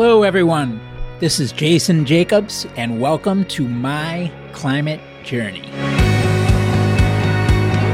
[0.00, 0.80] Hello, everyone.
[1.18, 5.68] This is Jason Jacobs, and welcome to My Climate Journey.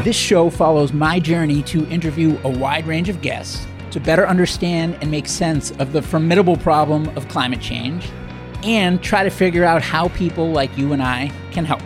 [0.04, 4.98] This show follows my journey to interview a wide range of guests to better understand
[5.00, 8.10] and make sense of the formidable problem of climate change
[8.64, 11.80] and try to figure out how people like you and I can help.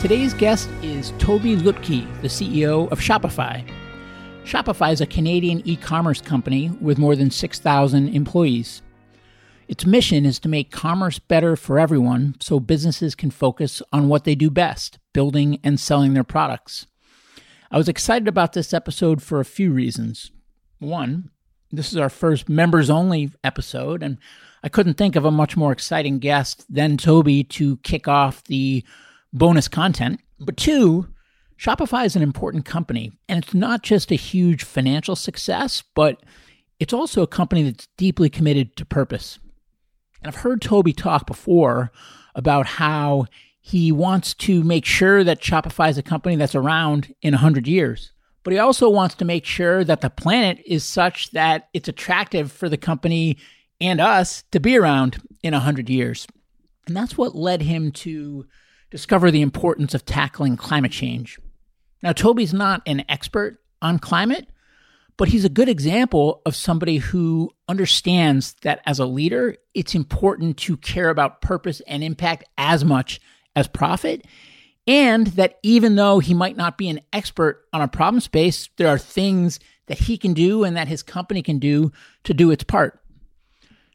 [0.00, 3.62] Today's guest is Tobi Lütke, the CEO of Shopify.
[4.48, 8.80] Shopify is a Canadian e commerce company with more than 6,000 employees.
[9.68, 14.24] Its mission is to make commerce better for everyone so businesses can focus on what
[14.24, 16.86] they do best building and selling their products.
[17.70, 20.30] I was excited about this episode for a few reasons.
[20.78, 21.28] One,
[21.70, 24.16] this is our first members only episode, and
[24.62, 28.82] I couldn't think of a much more exciting guest than Tobi to kick off the
[29.30, 30.22] bonus content.
[30.40, 31.06] But two,
[31.58, 36.22] Shopify is an important company, and it's not just a huge financial success, but
[36.78, 39.40] it's also a company that's deeply committed to purpose.
[40.22, 41.90] And I've heard Tobi talk before
[42.36, 43.26] about how
[43.60, 48.12] he wants to make sure that Shopify is a company that's around in 100 years.
[48.44, 52.52] But he also wants to make sure that the planet is such that it's attractive
[52.52, 53.36] for the company
[53.80, 56.26] and us to be around in 100 years.
[56.86, 58.46] And that's what led him to
[58.90, 61.38] discover the importance of tackling climate change.
[62.02, 64.48] Now, Tobi's not an expert on climate,
[65.16, 70.56] but he's a good example of somebody who understands that as a leader, it's important
[70.58, 73.20] to care about purpose and impact as much
[73.56, 74.24] as profit.
[74.86, 78.88] And that even though he might not be an expert on a problem space, there
[78.88, 81.92] are things that he can do and that his company can do
[82.24, 83.00] to do its part.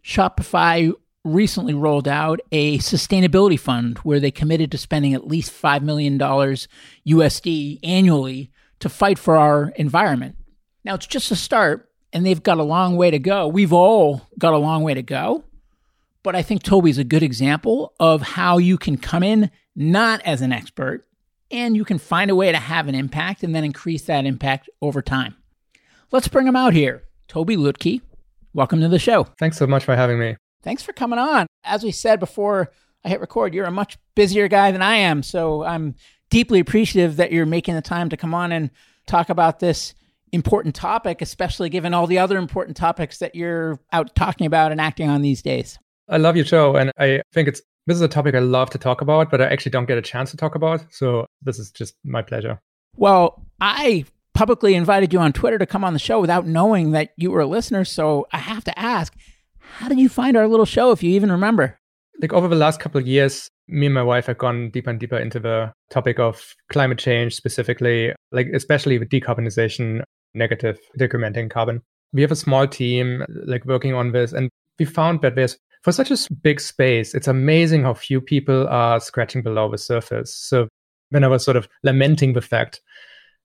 [0.03, 0.93] Shopify
[1.23, 6.19] recently rolled out a sustainability fund where they committed to spending at least $5 million
[6.19, 10.35] USD annually to fight for our environment.
[10.83, 13.47] Now, it's just a start, and they've got a long way to go.
[13.47, 15.45] We've all got a long way to go.
[16.23, 20.41] But I think Tobi's a good example of how you can come in not as
[20.41, 21.05] an expert
[21.51, 24.69] and you can find a way to have an impact and then increase that impact
[24.81, 25.35] over time.
[26.11, 27.03] Let's bring him out here.
[27.27, 28.01] Tobi Lütke,
[28.53, 29.25] welcome to the show.
[29.37, 30.35] Thanks so much for having me.
[30.63, 31.47] Thanks for coming on.
[31.63, 32.71] As we said before
[33.05, 35.23] I hit record, you're a much busier guy than I am.
[35.23, 35.95] So I'm
[36.29, 38.71] deeply appreciative that you're making the time to come on and
[39.05, 39.93] talk about this
[40.31, 44.81] important topic, especially given all the other important topics that you're out talking about and
[44.81, 45.77] acting on these days.
[46.09, 46.75] I love your show.
[46.75, 49.45] And I think it's this is a topic I love to talk about, but I
[49.45, 50.85] actually don't get a chance to talk about.
[50.89, 52.59] So this is just my pleasure.
[52.95, 57.11] Well, I publicly invited you on Twitter to come on the show without knowing that
[57.17, 57.83] you were a listener.
[57.83, 59.13] So I have to ask,
[59.73, 61.79] how did you find our little show, if you even remember?
[62.21, 64.99] Like over the last couple of years, me and my wife have gone deeper and
[64.99, 70.03] deeper into the topic of climate change, specifically, like especially with decarbonization,
[70.35, 71.81] negative decrementing carbon.
[72.13, 75.91] We have a small team like working on this, and we found that there's for
[75.91, 80.33] such a big space, it's amazing how few people are scratching below the surface.
[80.33, 80.69] So
[81.09, 82.81] when I was sort of lamenting the fact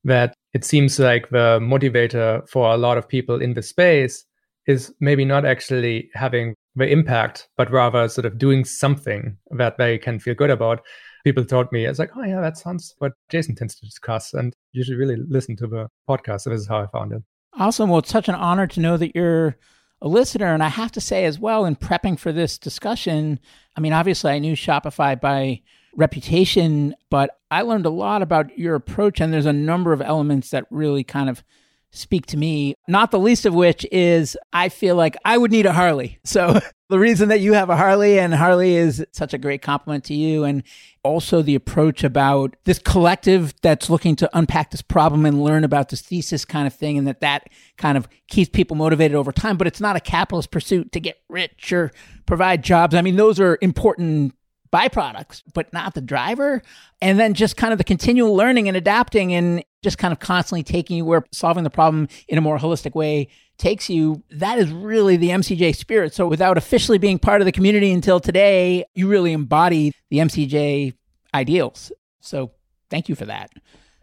[0.04, 4.24] that it seems like the motivator for a lot of people in the space
[4.68, 9.98] is maybe not actually having the impact, but rather sort of doing something that they
[9.98, 10.82] can feel good about.
[11.24, 14.34] People told me, it's like, oh, yeah, that sounds what Jason tends to discuss.
[14.34, 16.42] And you should really listen to the podcast.
[16.42, 17.22] So this is how I found it.
[17.54, 17.88] Awesome.
[17.88, 19.56] Well, it's such an honor to know that you're
[20.02, 20.52] a listener.
[20.52, 23.40] And I have to say as well, in prepping for this discussion,
[23.74, 25.62] I mean, obviously, I knew Shopify by
[25.96, 29.20] reputation, but I learned a lot about your approach.
[29.20, 31.42] And there's a number of elements that really kind of
[31.90, 35.66] speak to me, not the least of which is I feel like I would need
[35.66, 36.18] a Harley.
[36.24, 40.04] So the reason that you have a Harley and Harley is such a great compliment
[40.04, 40.62] to you and
[41.02, 45.88] also the approach about this collective that's looking to unpack this problem and learn about
[45.88, 49.56] this thesis kind of thing and that that kind of keeps people motivated over time
[49.56, 51.90] but it's not a capitalist pursuit to get rich or
[52.26, 52.94] provide jobs.
[52.94, 54.34] I mean those are important
[54.72, 56.62] byproducts, but not the driver.
[57.00, 60.62] And then just kind of the continual learning and adapting and just kind of constantly
[60.62, 63.28] taking you where solving the problem in a more holistic way
[63.58, 64.22] takes you.
[64.30, 66.14] That is really the MCJ spirit.
[66.14, 70.94] So without officially being part of the community until today, you really embody the MCJ
[71.34, 71.92] ideals.
[72.20, 72.52] So
[72.90, 73.50] thank you for that.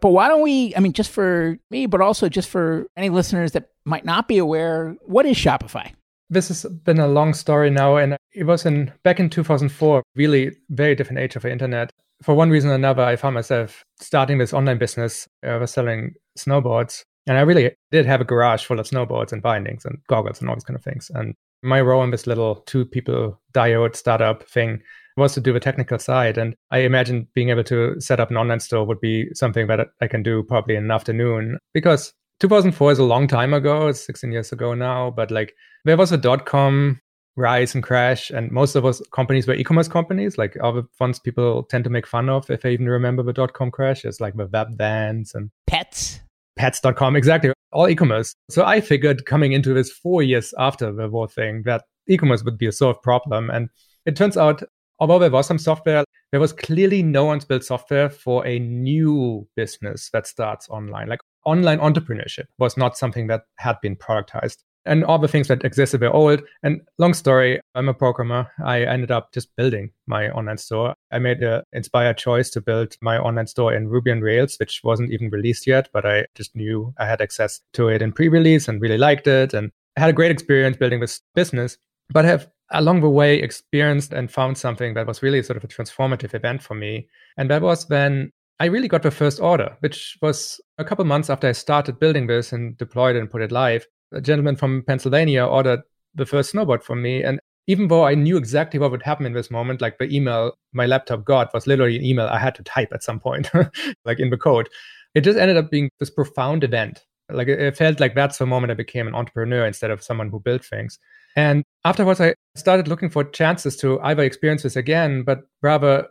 [0.00, 3.52] But why don't we, I mean, just for me, but also just for any listeners
[3.52, 5.92] that might not be aware, what is Shopify?
[6.28, 10.56] This has been a long story now, and it was in back in 2004, really
[10.70, 11.90] very different age of the internet.
[12.22, 15.28] For one reason or another, I found myself starting this online business.
[15.44, 19.42] I was selling snowboards, and I really did have a garage full of snowboards and
[19.42, 21.10] bindings and goggles and all these kind of things.
[21.14, 24.80] And my role in this little two people diode startup thing
[25.16, 26.38] was to do the technical side.
[26.38, 29.88] And I imagined being able to set up an online store would be something that
[30.00, 33.88] I can do probably in an afternoon because 2004 is a long time ago.
[33.88, 35.54] It's 16 years ago now, but like
[35.84, 37.00] there was a dot com
[37.36, 40.38] rise and crash, and most of those companies were e-commerce companies.
[40.38, 43.32] Like all the ones people tend to make fun of if they even remember the
[43.32, 44.04] dot com crash.
[44.04, 46.20] It's like the Webvans and pets.
[46.56, 47.52] Pets.com, exactly.
[47.72, 48.32] All e-commerce.
[48.48, 52.56] So I figured coming into this four years after the whole thing that e-commerce would
[52.56, 53.50] be a solved problem.
[53.50, 53.68] And
[54.06, 54.62] it turns out,
[54.98, 59.46] although there was some software, there was clearly no one's built software for a new
[59.54, 61.08] business that starts online.
[61.08, 64.56] Like online entrepreneurship was not something that had been productized
[64.86, 66.42] and all the things that existed were old.
[66.62, 68.50] And long story, I'm a programmer.
[68.64, 70.94] I ended up just building my online store.
[71.10, 74.82] I made the inspired choice to build my online store in Ruby on Rails, which
[74.84, 78.68] wasn't even released yet, but I just knew I had access to it in pre-release
[78.68, 79.52] and really liked it.
[79.52, 81.76] And I had a great experience building this business,
[82.10, 85.68] but have along the way experienced and found something that was really sort of a
[85.68, 87.08] transformative event for me.
[87.36, 91.30] And that was when I really got the first order, which was a couple months
[91.30, 94.82] after I started building this and deployed it and put it live a gentleman from
[94.86, 95.80] Pennsylvania ordered
[96.14, 97.22] the first snowboard from me.
[97.22, 100.52] And even though I knew exactly what would happen in this moment, like the email
[100.72, 103.50] my laptop got was literally an email I had to type at some point,
[104.04, 104.68] like in the code,
[105.14, 107.04] it just ended up being this profound event.
[107.28, 110.38] Like it felt like that's the moment I became an entrepreneur instead of someone who
[110.38, 110.98] built things.
[111.34, 116.06] And afterwards, I started looking for chances to either experience this again, but rather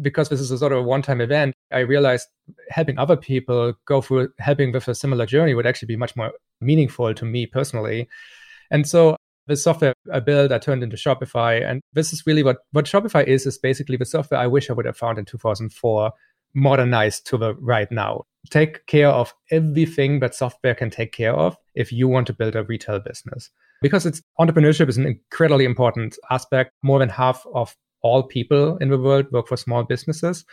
[0.00, 2.28] because this is a sort of a one-time event, I realized
[2.70, 6.32] helping other people go through helping with a similar journey would actually be much more
[6.60, 8.08] meaningful to me personally.
[8.70, 9.16] And so
[9.46, 11.68] the software I built, I turned into Shopify.
[11.68, 14.72] And this is really what, what Shopify is, is basically the software I wish I
[14.72, 16.12] would have found in 2004,
[16.54, 18.24] modernized to the right now.
[18.48, 22.56] Take care of everything that software can take care of if you want to build
[22.56, 23.50] a retail business.
[23.82, 26.72] Because it's entrepreneurship is an incredibly important aspect.
[26.82, 30.44] More than half of all people in the world work for small businesses.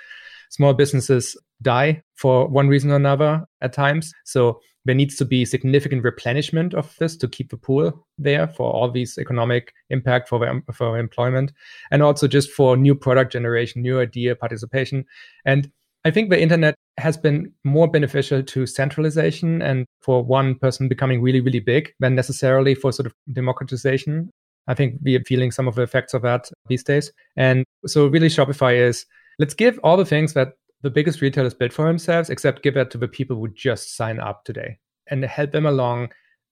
[0.49, 4.13] Small businesses die for one reason or another at times.
[4.25, 8.71] So there needs to be significant replenishment of this to keep the pool there for
[8.71, 11.51] all these economic impact for, for employment
[11.91, 15.05] and also just for new product generation, new idea participation.
[15.43, 15.69] And
[16.05, 21.21] I think the internet has been more beneficial to centralization and for one person becoming
[21.21, 24.29] really, really big than necessarily for sort of democratization.
[24.67, 27.11] I think we are feeling some of the effects of that these days.
[27.35, 29.05] And so really Shopify is
[29.37, 32.91] let's give all the things that the biggest retailers build for themselves, except give that
[32.91, 34.77] to the people who just sign up today
[35.09, 36.09] and help them along,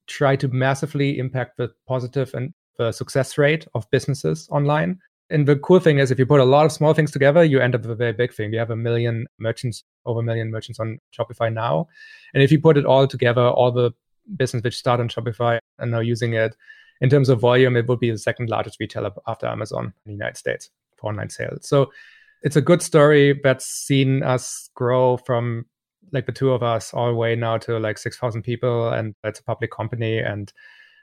[0.08, 5.00] try to massively impact the positive and the success rate of businesses online.
[5.30, 7.60] And the cool thing is, if you put a lot of small things together, you
[7.60, 8.52] end up with a very big thing.
[8.52, 11.88] We have a million merchants, over a million merchants on Shopify now.
[12.34, 13.92] And if you put it all together, all the
[14.38, 16.56] business which start on Shopify and now using it,
[17.02, 20.14] in terms of volume, it would be the second largest retailer after Amazon in the
[20.14, 21.68] United States for online sales.
[21.68, 21.92] So
[22.46, 25.66] it's a good story that's seen us grow from
[26.14, 29.40] like the two of us all the way now to like 6,000 people and it's
[29.40, 30.54] a public company and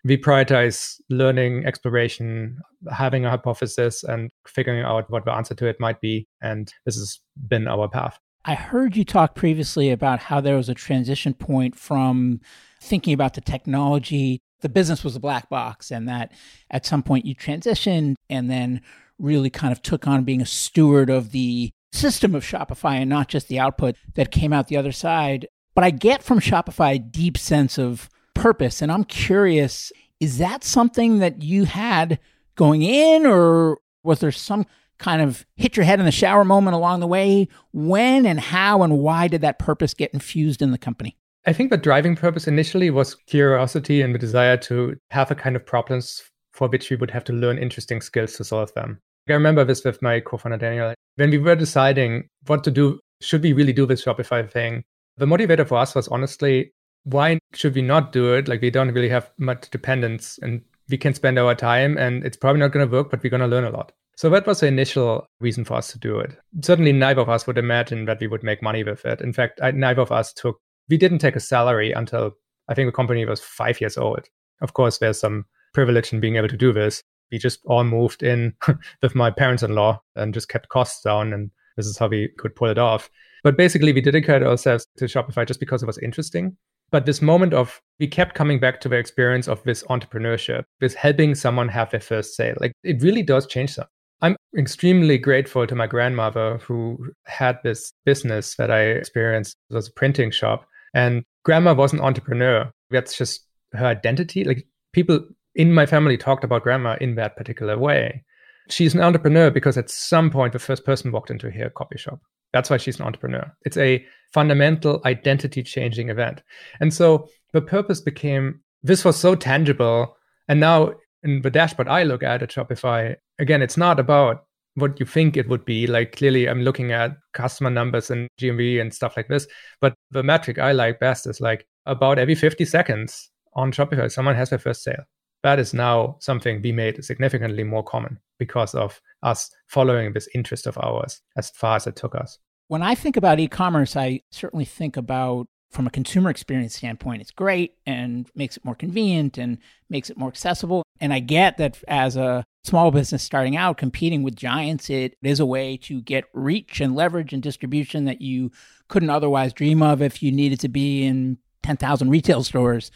[0.05, 2.59] we prioritize learning, exploration,
[2.91, 6.27] having a hypothesis and figuring out what the answer to it might be.
[6.41, 8.19] And this has been our path.
[8.45, 12.41] I heard you talk previously about how there was a transition point from
[12.81, 14.43] thinking about the technology.
[14.63, 16.33] The business was a black box, and that
[16.71, 18.81] at some point you transitioned and then
[19.19, 23.29] really kind of took on being a steward of the system of Shopify and not
[23.29, 25.47] just the output that came out the other side.
[25.75, 28.83] But I get from Shopify a deep sense of purpose.
[28.83, 32.21] And I'm curious is that something that you had
[32.55, 34.67] going in, or was there some
[34.99, 37.49] kind of hit your head in the shower moment along the way?
[37.73, 41.17] When and how and why did that purpose get infused in the company?
[41.45, 45.57] I think the driving purpose initially was curiosity and the desire to have a kind
[45.57, 46.23] of problems
[46.53, 49.01] for which we would have to learn interesting skills to solve them.
[49.29, 50.95] I remember this with my co-founder Daniel.
[51.17, 54.85] When we were deciding what to do, should we really do this Shopify thing?
[55.17, 56.73] The motivator for us was honestly,
[57.05, 58.49] why should we not do it?
[58.49, 62.37] Like we don't really have much dependence and we can spend our time and it's
[62.37, 63.93] probably not going to work, but we're going to learn a lot.
[64.17, 66.37] So that was the initial reason for us to do it.
[66.61, 69.21] Certainly neither of us would imagine that we would make money with it.
[69.21, 70.61] In fact, I, neither of us took,
[70.93, 72.33] we didn't take a salary until
[72.69, 74.29] I think the company was five years old.
[74.61, 77.03] Of course, there's some privilege in being able to do this.
[77.31, 78.53] We just all moved in
[79.03, 82.69] with my parents-in-law and just kept costs down and this is how we could pull
[82.69, 83.09] it off.
[83.43, 86.59] But basically we dedicated ourselves to shopify just because it was interesting.
[86.91, 90.93] But this moment of we kept coming back to the experience of this entrepreneurship this
[90.93, 92.57] helping someone have their first sale.
[92.61, 93.89] Like it really does change something
[94.21, 99.57] i'm extremely grateful to my grandmother who had this business that i experienced.
[99.69, 104.67] It was a printing shop and grandma was an entrepreneur that's just her identity like
[104.93, 105.21] people
[105.55, 108.25] in my family talked about grandma in that particular way.
[108.69, 112.21] She's an entrepreneur because at some point the first person walked into her coffee shop.
[112.53, 113.51] That's why she's an entrepreneur.
[113.65, 116.43] It's a fundamental identity changing event.
[116.81, 120.17] And so the purpose became this was so tangible.
[120.49, 124.99] And now in the dashboard I look at at Shopify, again, it's not about what
[124.99, 125.87] you think it would be.
[125.87, 129.47] Like clearly I'm looking at customer numbers and GMV and stuff like this.
[129.81, 134.35] But the metric I like best is like about every 50 seconds on Shopify, someone
[134.35, 135.05] has their first sale.
[135.43, 140.67] That is now something we made significantly more common because of us following this interest
[140.67, 142.39] of ours as far as it took us.
[142.69, 147.23] When I think about e commerce, I certainly think about from a consumer experience standpoint,
[147.23, 150.83] it's great and makes it more convenient and makes it more accessible.
[151.01, 155.41] And I get that as a small business starting out, competing with giants, it is
[155.41, 158.51] a way to get reach and leverage and distribution that you
[158.89, 162.91] couldn't otherwise dream of if you needed to be in 10,000 retail stores,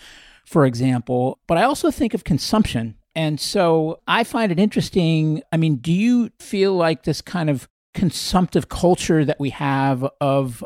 [0.44, 1.40] for example.
[1.46, 2.96] But I also think of consumption.
[3.14, 5.42] And so I find it interesting.
[5.50, 10.62] I mean, do you feel like this kind of consumptive culture that we have of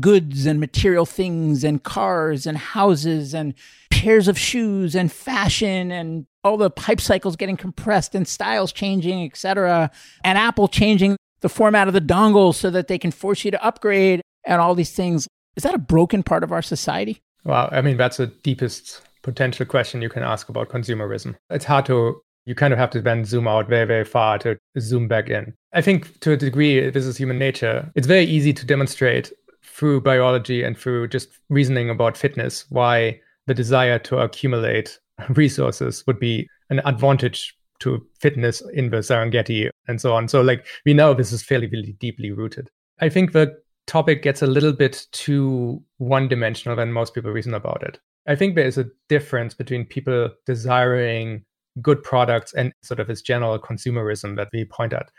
[0.00, 3.54] goods and material things and cars and houses and
[3.90, 9.24] pairs of shoes and fashion and all the pipe cycles getting compressed and styles changing,
[9.24, 9.90] etc.
[10.22, 13.64] And Apple changing the format of the dongle so that they can force you to
[13.64, 15.28] upgrade and all these things.
[15.56, 17.20] Is that a broken part of our society?
[17.44, 21.36] Well, I mean, that's the deepest potential question you can ask about consumerism.
[21.50, 24.58] It's hard to you kind of have to then zoom out very, very far to
[24.78, 25.54] zoom back in.
[25.72, 27.90] I think to a degree, this is human nature.
[27.94, 29.32] It's very easy to demonstrate
[29.74, 34.98] through biology and through just reasoning about fitness why the desire to accumulate
[35.30, 40.28] resources would be an advantage to fitness in the Serengeti and so on.
[40.28, 42.70] So, like, we know this is fairly, really deeply rooted.
[43.00, 43.54] I think the
[43.86, 47.98] topic gets a little bit too one dimensional when most people reason about it.
[48.26, 51.44] I think there is a difference between people desiring
[51.82, 55.10] good products and sort of this general consumerism that we point at.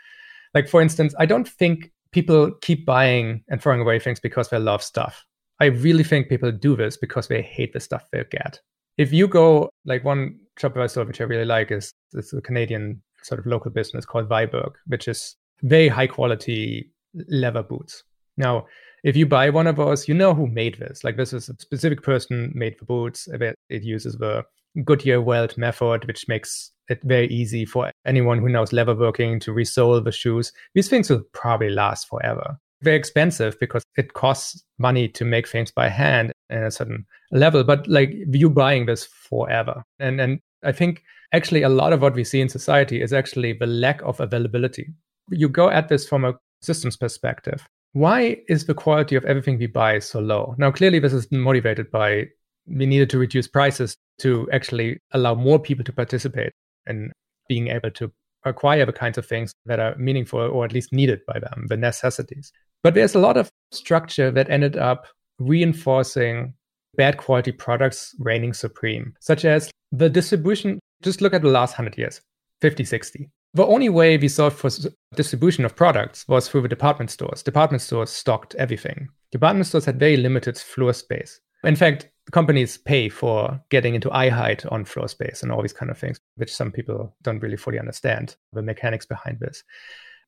[0.54, 4.58] Like, for instance, I don't think people keep buying and throwing away things because they
[4.58, 5.22] love stuff.
[5.60, 8.58] I really think people do this because they hate the stuff they get.
[8.96, 13.02] If you go, like one Shopify store which I really like is it's a Canadian
[13.22, 16.90] sort of local business called Viberg, which is very high quality
[17.28, 18.02] leather boots.
[18.38, 18.64] Now,
[19.04, 21.04] if you buy one of those, you know who made this.
[21.04, 23.28] Like this is a specific person made the boots.
[23.30, 24.42] It uses the
[24.84, 30.02] Goodyear welt method, which makes it very easy for anyone who knows leatherworking to resole
[30.02, 30.52] the shoes.
[30.74, 32.58] These things will probably last forever.
[32.82, 37.64] Very expensive because it costs money to make things by hand in a certain level,
[37.64, 39.82] but like you buying this forever.
[39.98, 41.02] And and I think
[41.32, 44.92] actually a lot of what we see in society is actually the lack of availability.
[45.30, 47.66] You go at this from a systems perspective.
[47.92, 50.54] Why is the quality of everything we buy so low?
[50.58, 52.26] Now, clearly, this is motivated by
[52.66, 56.52] we needed to reduce prices to actually allow more people to participate
[56.86, 57.12] in
[57.48, 58.10] being able to
[58.44, 61.76] acquire the kinds of things that are meaningful or at least needed by them, the
[61.76, 62.52] necessities.
[62.82, 65.06] But there's a lot of structure that ended up
[65.38, 66.54] reinforcing
[66.96, 70.78] bad quality products reigning supreme, such as the distribution.
[71.02, 72.20] Just look at the last 100 years
[72.62, 73.28] 50, 60.
[73.54, 74.70] The only way we saw for
[75.14, 77.42] distribution of products was through the department stores.
[77.42, 79.08] Department stores stocked everything.
[79.32, 81.40] Department stores had very limited floor space.
[81.64, 85.72] In fact, companies pay for getting into eye height on floor space and all these
[85.72, 89.62] kind of things, which some people don't really fully understand the mechanics behind this.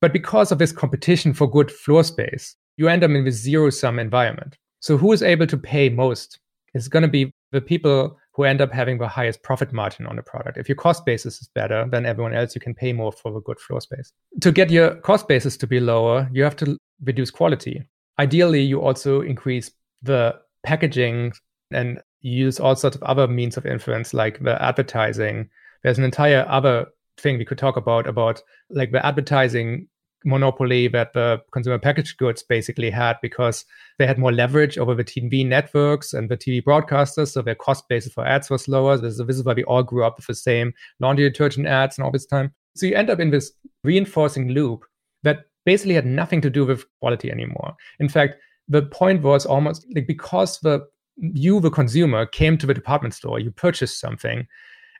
[0.01, 3.71] But because of this competition for good floor space, you end up in this zero
[3.71, 4.57] sum environment.
[4.81, 6.39] So who is able to pay most
[6.75, 10.15] is going to be the people who end up having the highest profit margin on
[10.15, 10.59] the product.
[10.59, 13.41] If your cost basis is better than everyone else, you can pay more for the
[13.41, 14.13] good floor space.
[14.41, 17.83] To get your cost basis to be lower, you have to reduce quality.
[18.21, 21.33] Ideally, you also increase the packaging
[21.71, 25.49] and use all sorts of other means of influence like the advertising
[25.83, 26.87] there's an entire other
[27.19, 29.89] thing we could talk about about like the advertising
[30.25, 33.65] monopoly that the consumer packaged goods basically had because
[33.99, 37.89] they had more leverage over the TV networks and the TV broadcasters, so their cost
[37.89, 38.97] basis for ads was lower.
[38.97, 42.11] This is why we all grew up with the same laundry detergent ads and all
[42.11, 42.53] this time.
[42.77, 43.53] So you end up in this
[43.85, 44.85] reinforcing loop
[45.23, 47.75] that basically had nothing to do with quality anymore.
[48.01, 48.37] In fact,
[48.69, 50.87] the point was almost like because the
[51.19, 54.47] you, the consumer, came to the department store, you purchased something,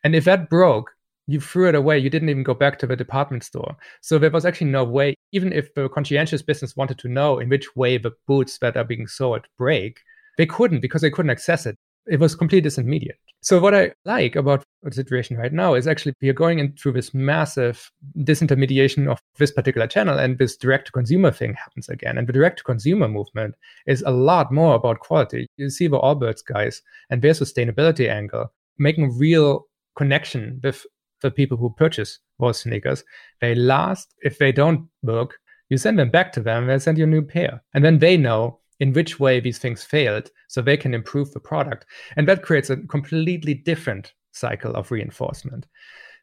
[0.05, 0.91] and if that broke,
[1.29, 1.99] you threw it away.
[1.99, 3.77] You didn't even go back to the department store.
[4.01, 7.51] So there was actually no way, even if the conscientious business wanted to know in
[7.51, 10.01] which way the boots that are being sold break,
[10.39, 11.77] they couldn't because they couldn't access it
[12.09, 13.19] it was completely disintermediate.
[13.41, 16.73] So what I like about the situation right now is actually we are going in
[16.73, 21.89] through this massive disintermediation of this particular channel and this direct to consumer thing happens
[21.89, 22.19] again.
[22.19, 23.55] And the direct to consumer movement
[23.87, 25.47] is a lot more about quality.
[25.57, 30.87] You see the Allbirds guys and their sustainability angle making real connection with
[31.21, 33.05] the people who purchase those sneakers.
[33.41, 34.15] They last.
[34.23, 35.39] If they don't work,
[35.69, 37.63] you send them back to them, they send you a new pair.
[37.75, 41.41] And then they know in which way these things failed so they can improve the
[41.41, 41.87] product.
[42.17, 45.67] And that creates a completely different cycle of reinforcement.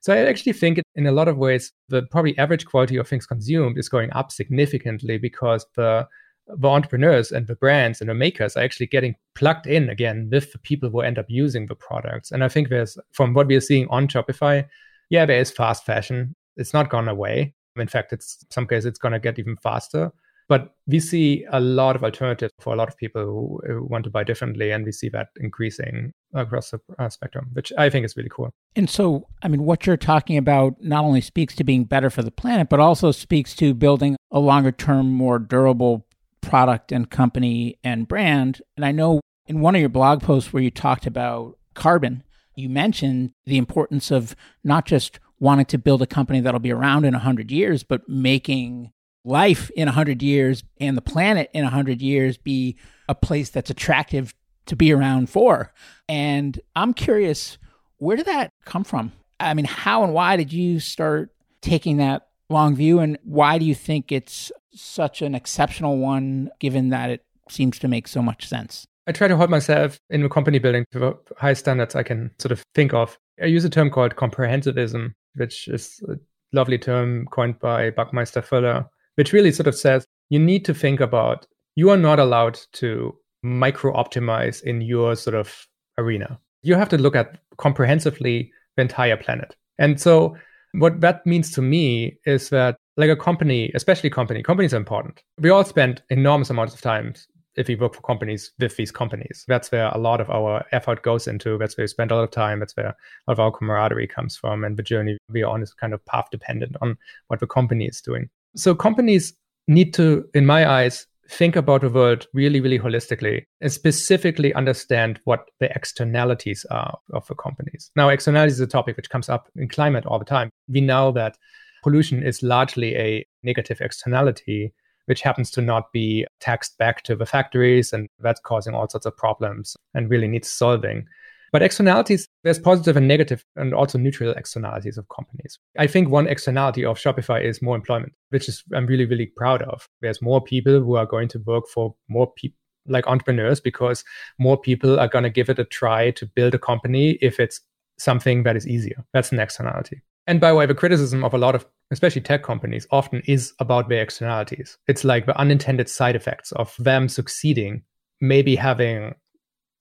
[0.01, 3.25] So I actually think in a lot of ways, the probably average quality of things
[3.25, 6.07] consumed is going up significantly because the
[6.47, 10.51] the entrepreneurs and the brands and the makers are actually getting plugged in again with
[10.51, 12.31] the people who end up using the products.
[12.31, 14.67] And I think there's, from what we are seeing on Shopify,
[15.09, 16.35] yeah, there is fast fashion.
[16.55, 17.55] It's not gone away.
[17.77, 20.12] In fact, it's in some cases it's going to get even faster.
[20.47, 23.23] But we see a lot of alternatives for a lot of people
[23.65, 27.73] who, want to buy differently, and we see that increasing across the uh, spectrum, which
[27.77, 28.51] I think is really cool.
[28.75, 32.21] And so, I mean, what you're talking about not only speaks to being better for
[32.21, 36.05] the planet, but also speaks to building a longer term, more durable
[36.41, 38.61] product and company and brand.
[38.75, 42.23] And I know in one of your blog posts where you talked about carbon,
[42.55, 47.05] you mentioned the importance of not just wanting to build a company that'll be around
[47.05, 48.91] in 100 years, but making
[49.25, 52.77] life in 100 years and the planet in 100 years be
[53.10, 54.34] a place that's attractive
[54.67, 55.74] to be around for.
[56.08, 57.58] And I'm curious,
[57.98, 59.12] where did that come from?
[59.39, 63.00] I mean, how and why did you start taking that long view?
[63.00, 67.88] And why do you think it's such an exceptional one, given that it seems to
[67.88, 68.86] make so much sense?
[69.08, 72.32] I try to hold myself in the company building to the high standards I can
[72.39, 73.17] sort of think of.
[73.41, 76.15] I use a term called comprehensivism, which is a
[76.53, 81.00] lovely term coined by Buckminster Fuller, which really sort of says you need to think
[81.00, 81.45] about
[81.75, 85.67] you are not allowed to micro optimize in your sort of
[85.98, 86.39] arena.
[86.63, 89.55] You have to look at comprehensively the entire planet.
[89.77, 90.36] And so
[90.74, 95.22] what that means to me is that like a company, especially company, companies are important.
[95.39, 97.13] We all spend enormous amounts of time
[97.57, 99.45] if we work for companies with these companies.
[99.47, 101.57] That's where a lot of our effort goes into.
[101.57, 102.59] That's where we spend a lot of time.
[102.59, 102.95] That's where a
[103.27, 104.63] lot of our camaraderie comes from.
[104.63, 106.97] And the journey we are on is kind of path dependent on
[107.27, 108.29] what the company is doing.
[108.55, 109.33] So companies
[109.67, 115.19] need to, in my eyes, think about the world really, really holistically and specifically understand
[115.24, 117.91] what the externalities are of the companies.
[117.95, 120.51] Now, externalities is a topic which comes up in climate all the time.
[120.67, 121.38] We know that
[121.83, 124.74] pollution is largely a negative externality
[125.05, 127.94] which happens to not be taxed back to the factories.
[127.94, 131.05] And that's causing all sorts of problems and really needs solving.
[131.51, 135.57] But externalities, there's positive and negative and also neutral externalities of companies.
[135.77, 139.61] I think one externality of Shopify is more employment, which is I'm really, really proud
[139.61, 139.87] of.
[140.01, 144.03] There's more people who are going to work for more people like entrepreneurs because
[144.37, 147.61] more people are going to give it a try to build a company if it's
[147.98, 149.05] something that is easier.
[149.13, 150.01] That's an externality.
[150.27, 153.53] And by the way, the criticism of a lot of especially tech companies, often is
[153.59, 154.77] about their externalities.
[154.88, 157.83] It's like the unintended side effects of them succeeding,
[158.22, 159.14] maybe having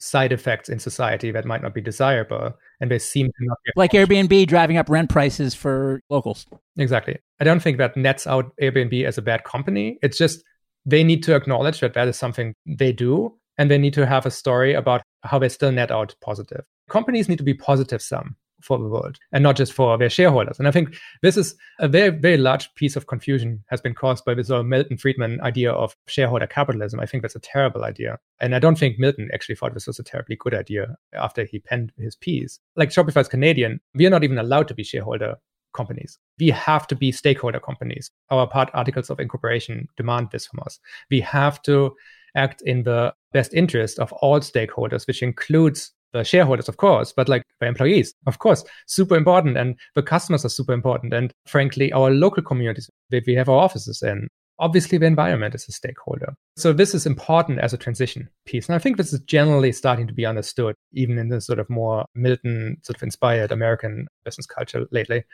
[0.01, 3.73] side effects in society that might not be desirable and they seem to not be
[3.77, 6.45] like airbnb driving up rent prices for locals.
[6.77, 7.17] Exactly.
[7.41, 9.99] I don't think that nets out airbnb as a bad company.
[10.03, 10.43] It's just
[10.85, 14.27] they need to acknowledge that that is something they do and they need to have
[14.27, 16.65] a story about how they still net out positive.
[16.91, 20.59] Companies need to be positive sum for the world and not just for their shareholders.
[20.59, 24.25] And I think this is a very, very large piece of confusion has been caused
[24.25, 26.99] by this Milton Friedman idea of shareholder capitalism.
[26.99, 28.19] I think that's a terrible idea.
[28.41, 31.59] And I don't think Milton actually thought this was a terribly good idea after he
[31.59, 32.59] penned his piece.
[32.75, 35.37] Like Shopify's Canadian, we are not even allowed to be shareholder
[35.75, 36.19] companies.
[36.39, 38.11] We have to be stakeholder companies.
[38.31, 40.79] Our part articles of incorporation demand this from us.
[41.11, 41.95] We have to
[42.37, 47.29] act in the best interest of all stakeholders, which includes the shareholders, of course, but
[47.29, 49.59] like the employees, of course, super important.
[49.59, 51.13] And the customers are super important.
[51.13, 54.29] And frankly, our local communities that we have our offices in,
[54.61, 56.33] obviously the environment is a stakeholder.
[56.57, 58.69] So this is important as a transition piece.
[58.69, 61.69] And I think this is generally starting to be understood, even in the sort of
[61.69, 65.25] more Milton sort of inspired American business culture lately.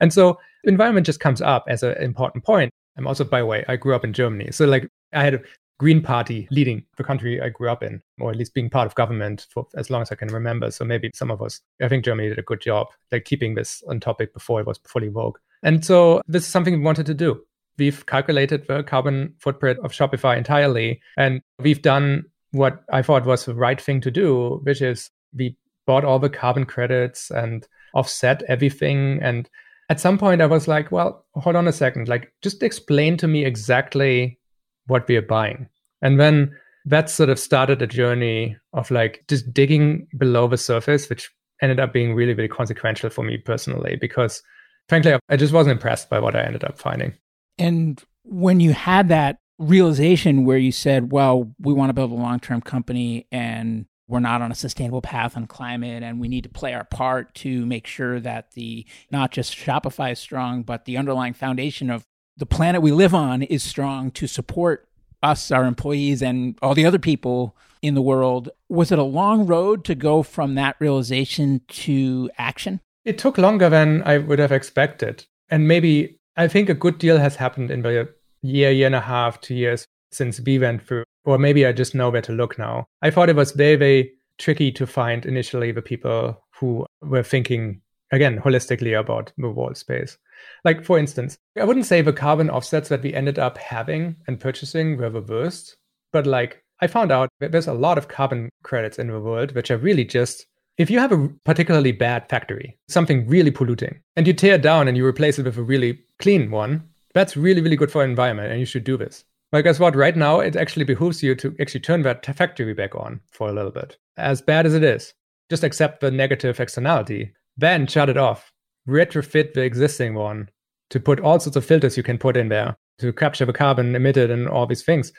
[0.00, 2.72] And so environment just comes up as an important point.
[2.96, 4.50] I'm also, by the way, I grew up in Germany.
[4.50, 5.44] So like I had
[5.78, 8.94] Green Party leading the country I grew up in, or at least being part of
[8.94, 10.70] government for as long as I can remember.
[10.70, 13.82] So maybe some of us, I think Germany did a good job, like keeping this
[13.88, 15.38] on topic before it was fully vogue.
[15.62, 17.42] And so this is something we wanted to do.
[17.76, 23.46] We've calculated the carbon footprint of Shopify entirely, and we've done what I thought was
[23.46, 25.56] the right thing to do, which is we
[25.86, 29.18] bought all the carbon credits and offset everything.
[29.20, 29.50] And
[29.90, 32.08] at some point, I was like, well, hold on a second.
[32.08, 34.38] Like, just explain to me exactly
[34.86, 35.68] what we are buying.
[36.02, 41.08] And then that sort of started a journey of like just digging below the surface,
[41.08, 41.30] which
[41.62, 44.42] ended up being really, really consequential for me personally, because
[44.88, 47.14] frankly, I just wasn't impressed by what I ended up finding.
[47.58, 52.16] And when you had that realization where you said, well, we want to build a
[52.16, 56.42] long term company and we're not on a sustainable path on climate and we need
[56.44, 60.84] to play our part to make sure that the not just Shopify is strong, but
[60.84, 62.04] the underlying foundation of
[62.36, 64.88] the planet we live on is strong to support
[65.22, 68.50] us, our employees, and all the other people in the world.
[68.68, 72.80] Was it a long road to go from that realization to action?
[73.04, 75.26] It took longer than I would have expected.
[75.48, 78.08] And maybe I think a good deal has happened in the
[78.42, 81.94] year, year and a half, two years since we went through, or maybe I just
[81.94, 82.86] know where to look now.
[83.02, 87.80] I thought it was very, very tricky to find initially the people who were thinking,
[88.10, 90.16] again, holistically about the world space.
[90.64, 94.40] Like, for instance, I wouldn't say the carbon offsets that we ended up having and
[94.40, 95.76] purchasing were the worst,
[96.12, 99.54] but like, I found out that there's a lot of carbon credits in the world
[99.54, 104.26] which are really just if you have a particularly bad factory, something really polluting, and
[104.26, 107.60] you tear it down and you replace it with a really clean one, that's really,
[107.60, 109.24] really good for environment, and you should do this.
[109.52, 109.94] But guess what?
[109.94, 113.52] Right now, it actually behooves you to actually turn that factory back on for a
[113.52, 113.96] little bit.
[114.16, 115.14] As bad as it is,
[115.48, 118.50] just accept the negative externality, then shut it off,
[118.88, 120.48] retrofit the existing one
[120.90, 123.94] to put all sorts of filters you can put in there to capture the carbon
[123.94, 125.12] emitted and all these things,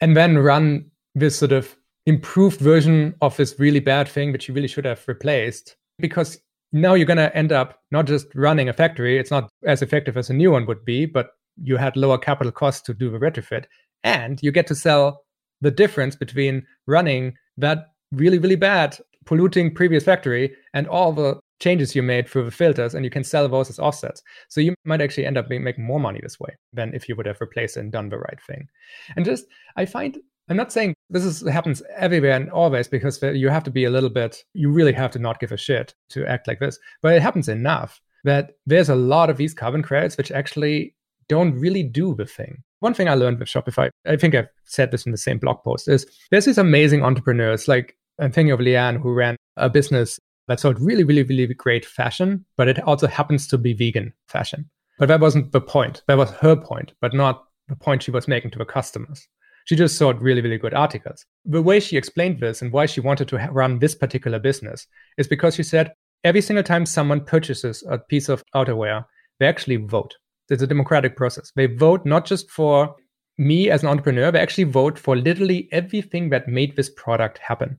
[0.00, 4.54] and then run this sort of improved version of this really bad thing which you
[4.54, 5.76] really should have replaced.
[5.98, 6.38] Because
[6.72, 10.16] now you're going to end up not just running a factory it's not as effective
[10.16, 11.28] as a new one would be but
[11.62, 13.66] you had lower capital costs to do the retrofit.
[14.02, 15.22] And you get to sell
[15.60, 21.94] the difference between running that really really bad polluting previous factory and all the changes
[21.94, 25.00] you made through the filters and you can sell those as offsets so you might
[25.00, 27.92] actually end up making more money this way than if you would have replaced and
[27.92, 28.68] done the right thing
[29.16, 29.44] and just
[29.76, 33.70] i find I'm not saying this is happens everywhere and always because you have to
[33.70, 36.60] be a little bit, you really have to not give a shit to act like
[36.60, 36.78] this.
[37.00, 40.94] But it happens enough that there's a lot of these carbon credits which actually
[41.28, 42.62] don't really do the thing.
[42.80, 45.62] One thing I learned with Shopify, I think I've said this in the same blog
[45.64, 47.66] post, is there's these amazing entrepreneurs.
[47.66, 51.84] Like I'm thinking of Leanne, who ran a business that sold really, really, really great
[51.84, 54.68] fashion, but it also happens to be vegan fashion.
[54.98, 56.02] But that wasn't the point.
[56.06, 59.26] That was her point, but not the point she was making to the customers.
[59.64, 61.24] She just sought really, really good articles.
[61.46, 65.26] The way she explained this and why she wanted to run this particular business is
[65.26, 69.06] because she said every single time someone purchases a piece of outerwear,
[69.40, 70.14] they actually vote.
[70.50, 71.50] It's a democratic process.
[71.56, 72.94] They vote not just for
[73.38, 77.78] me as an entrepreneur, they actually vote for literally everything that made this product happen.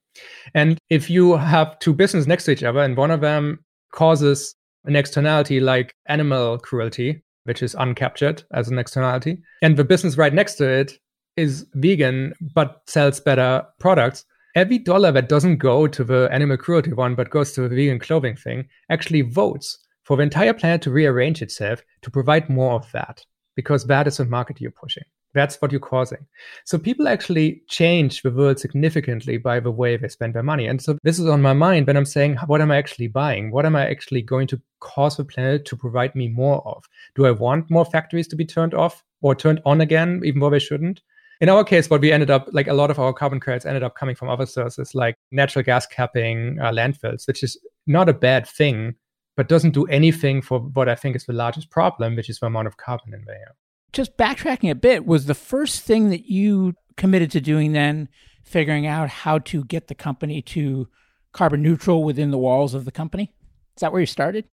[0.54, 4.56] And if you have two businesses next to each other and one of them causes
[4.86, 10.34] an externality like animal cruelty, which is uncaptured as an externality, and the business right
[10.34, 10.94] next to it
[11.38, 16.94] is vegan but sells better products, every dollar that doesn't go to the animal cruelty
[16.94, 20.92] one but goes to the vegan clothing thing actually votes for the entire planet to
[20.92, 23.22] rearrange itself to provide more of that
[23.56, 25.04] because that is the market you're pushing.
[25.36, 26.26] That's what you're causing.
[26.64, 30.66] So people actually change the world significantly by the way they spend their money.
[30.66, 33.52] And so this is on my mind when I'm saying, what am I actually buying?
[33.52, 36.86] What am I actually going to cause the planet to provide me more of?
[37.14, 40.50] Do I want more factories to be turned off or turned on again, even though
[40.50, 41.02] they shouldn't?
[41.42, 43.84] in our case, what we ended up like a lot of our carbon credits ended
[43.84, 48.14] up coming from other sources like natural gas capping, uh, landfills, which is not a
[48.14, 48.96] bad thing,
[49.36, 52.46] but doesn't do anything for what I think is the largest problem, which is the
[52.46, 53.56] amount of carbon in the air.
[53.94, 58.10] Just backtracking a bit, was the first thing that you committed to doing then
[58.44, 60.88] figuring out how to get the company to
[61.34, 63.34] carbon neutral within the walls of the company?
[63.76, 64.46] Is that where you started?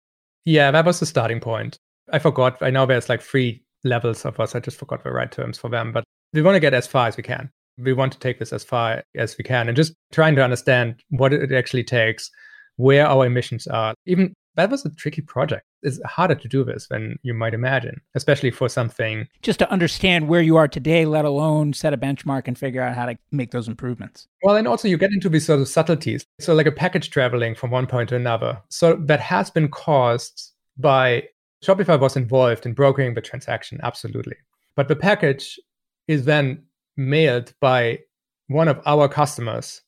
[0.44, 1.76] Yeah, that was the starting point.
[2.12, 2.60] I forgot.
[2.60, 4.54] I know there's like three levels of us.
[4.54, 5.92] I just forgot the right terms for them.
[5.92, 7.50] But we want to get as far as we can.
[7.78, 11.02] We want to take this as far as we can and just trying to understand
[11.10, 12.30] what it actually takes,
[12.76, 13.94] where our emissions are.
[14.06, 15.66] Even that was a tricky project.
[15.82, 19.26] It's harder to do this than you might imagine, especially for something.
[19.42, 22.94] Just to understand where you are today, let alone set a benchmark and figure out
[22.94, 24.28] how to make those improvements.
[24.42, 26.26] Well, and also you get into these sort of subtleties.
[26.40, 28.60] So, like a package traveling from one point to another.
[28.68, 31.24] So, that has been caused by
[31.64, 34.36] Shopify was involved in brokering the transaction, absolutely.
[34.74, 35.60] But the package
[36.08, 36.64] is then
[36.96, 38.00] mailed by
[38.48, 39.82] one of our customers.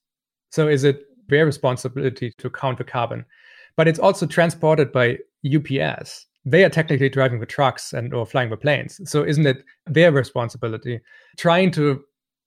[0.51, 3.25] So is it their responsibility to count the carbon?
[3.77, 6.27] But it's also transported by UPS.
[6.45, 9.01] They are technically driving the trucks and or flying the planes.
[9.11, 11.01] So isn't it their responsibility?
[11.37, 12.03] Trying to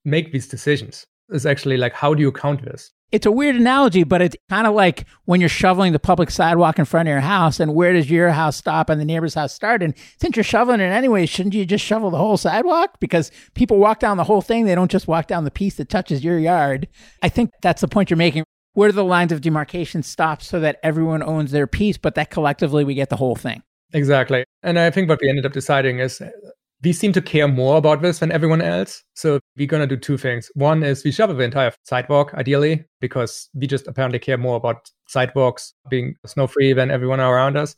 [0.06, 2.92] make these decisions is actually like how do you count this?
[3.10, 6.78] It's a weird analogy, but it's kind of like when you're shoveling the public sidewalk
[6.78, 9.54] in front of your house, and where does your house stop and the neighbor's house
[9.54, 9.82] start?
[9.82, 13.00] And since you're shoveling it anyway, shouldn't you just shovel the whole sidewalk?
[13.00, 15.88] Because people walk down the whole thing, they don't just walk down the piece that
[15.88, 16.90] touches your yard.
[17.22, 18.44] I think that's the point you're making.
[18.78, 22.84] Where the lines of demarcation stop so that everyone owns their piece, but that collectively
[22.84, 23.64] we get the whole thing?
[23.92, 24.44] Exactly.
[24.62, 26.22] And I think what we ended up deciding is
[26.84, 29.04] we seem to care more about this than everyone else.
[29.16, 30.52] So we're going to do two things.
[30.54, 34.92] One is we shovel the entire sidewalk, ideally, because we just apparently care more about
[35.08, 37.76] sidewalks being snow free than everyone around us.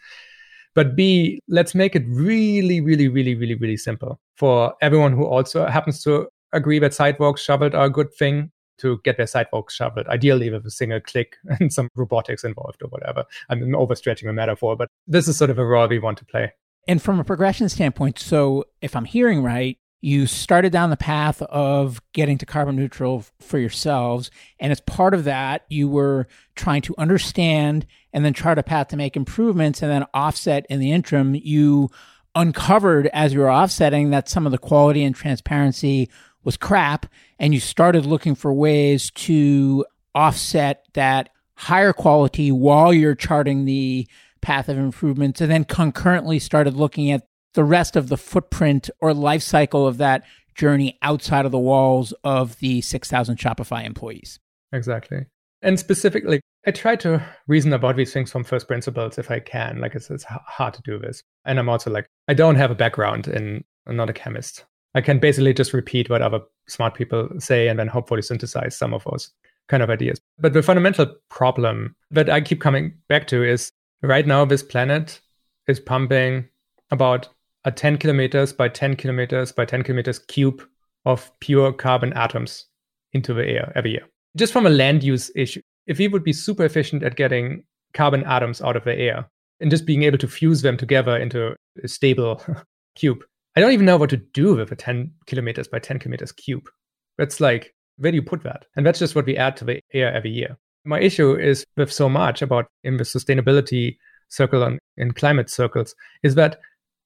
[0.76, 5.66] But B, let's make it really, really, really, really, really simple for everyone who also
[5.66, 10.08] happens to agree that sidewalks shoveled are a good thing to get their sidewalks shoveled,
[10.08, 13.26] ideally with a single click and some robotics involved or whatever.
[13.50, 16.52] I'm overstretching the metaphor, but this is sort of a role we want to play.
[16.88, 21.42] And from a progression standpoint, so if I'm hearing right, you started down the path
[21.42, 24.32] of getting to carbon neutral for yourselves.
[24.60, 28.88] And as part of that, you were trying to understand and then chart a path
[28.90, 31.36] to make improvements and then offset in the interim.
[31.36, 31.90] You
[32.34, 36.10] uncovered as you were offsetting that some of the quality and transparency
[36.44, 37.06] was crap
[37.38, 44.08] and you started looking for ways to offset that higher quality while you're charting the
[44.42, 47.24] path of improvements and then concurrently started looking at
[47.54, 50.24] the rest of the footprint or life cycle of that
[50.56, 54.40] journey outside of the walls of the 6000 shopify employees.
[54.72, 55.26] Exactly.
[55.62, 59.80] And specifically i try to reason about these things from first principles if i can.
[59.80, 61.22] Like it's, it's hard to do this.
[61.46, 65.02] And i'm also like i don't have a background in i'm not a chemist I
[65.02, 69.04] can basically just repeat what other smart people say and then hopefully synthesize some of
[69.04, 69.32] those
[69.68, 70.20] kind of ideas.
[70.40, 73.72] But the fundamental problem that I keep coming back to is
[74.02, 75.22] right now this planet
[75.68, 76.48] is pumping
[76.92, 77.30] about
[77.66, 80.64] a 10 kilometers by 10 kilometers by 10 kilometers cube
[81.06, 82.66] of pure carbon atoms
[83.14, 84.08] into the air every year.
[84.36, 88.24] Just from a land use issue, if we would be super efficient at getting carbon
[88.26, 89.28] atoms out of the air
[89.60, 92.42] and just being able to fuse them together into a stable
[92.96, 93.24] cube,
[93.56, 96.70] I don't even know what to do with a 10 kilometers by 10 kilometers cube.
[97.18, 98.66] It's like, where do you put that?
[98.76, 100.58] And that's just what we add to the air every year.
[100.86, 103.98] My issue is with so much about in the sustainability
[104.30, 106.60] circle and in climate circles is that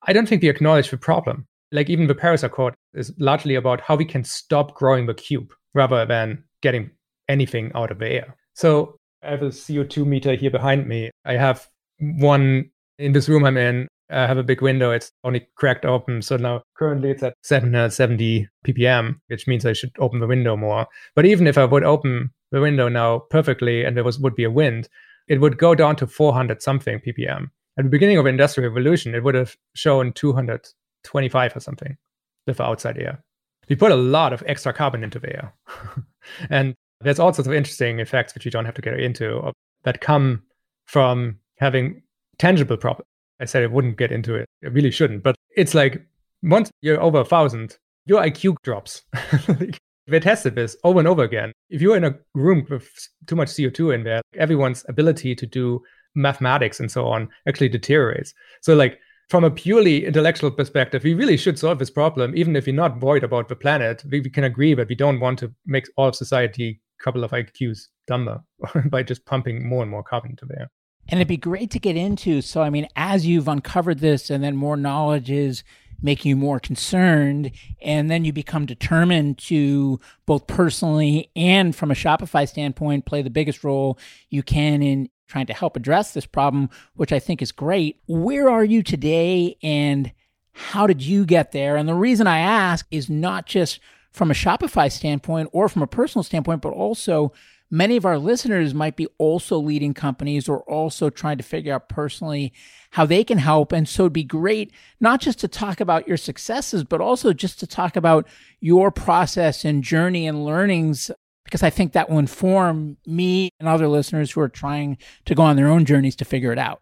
[0.04, 1.48] I don't think we acknowledge the problem.
[1.72, 5.52] Like even the Paris Accord is largely about how we can stop growing the cube
[5.74, 6.92] rather than getting
[7.28, 8.36] anything out of the air.
[8.54, 11.10] So I have a CO2 meter here behind me.
[11.26, 11.68] I have
[12.00, 14.92] one in this room I'm in I have a big window.
[14.92, 16.22] It's only cracked open.
[16.22, 20.56] So now currently it's at 770 uh, ppm, which means I should open the window
[20.56, 20.88] more.
[21.16, 24.44] But even if I would open the window now perfectly and there was would be
[24.44, 24.88] a wind,
[25.28, 27.50] it would go down to 400 something ppm.
[27.78, 31.98] At the beginning of industrial revolution, it would have shown 225 or something
[32.46, 33.24] with outside air.
[33.70, 35.54] We put a lot of extra carbon into the air.
[36.50, 39.52] and there's all sorts of interesting effects which you don't have to get into
[39.84, 40.44] that come
[40.86, 42.04] from having
[42.38, 43.08] tangible problems.
[43.40, 44.46] I said I wouldn't get into it.
[44.64, 45.24] I really shouldn't.
[45.24, 46.06] But it's like
[46.42, 49.04] once you're over a thousand, your IQ drops.
[50.08, 51.52] they tested this over and over again.
[51.70, 52.90] If you're in a room with
[53.28, 55.82] too much CO2 in there, everyone's ability to do
[56.16, 58.34] mathematics and so on actually deteriorates.
[58.62, 62.66] So, like, from a purely intellectual perspective, we really should solve this problem, even if
[62.66, 64.04] we're not worried about the planet.
[64.10, 67.24] We, we can agree that we don't want to make all of society a couple
[67.24, 68.44] of IQs dumber
[68.86, 70.70] by just pumping more and more carbon into there.
[71.10, 72.42] And it'd be great to get into.
[72.42, 75.64] So, I mean, as you've uncovered this and then more knowledge is
[76.02, 81.96] making you more concerned, and then you become determined to both personally and from a
[81.96, 83.98] Shopify standpoint play the biggest role
[84.30, 88.02] you can in trying to help address this problem, which I think is great.
[88.06, 90.12] Where are you today and
[90.52, 91.78] how did you get there?
[91.78, 93.80] And the reason I ask is not just
[94.12, 97.32] from a Shopify standpoint or from a personal standpoint, but also
[97.70, 101.90] many of our listeners might be also leading companies or also trying to figure out
[101.90, 102.54] personally
[102.92, 103.72] how they can help.
[103.72, 107.60] And so it'd be great not just to talk about your successes, but also just
[107.60, 108.28] to talk about
[108.60, 111.10] your process and journey and learnings,
[111.46, 115.44] because I think that will inform me and other listeners who are trying to go
[115.44, 116.82] on their own journeys to figure it out.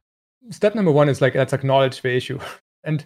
[0.50, 2.39] Step number one is like, let's acknowledge the issue.
[2.84, 3.06] And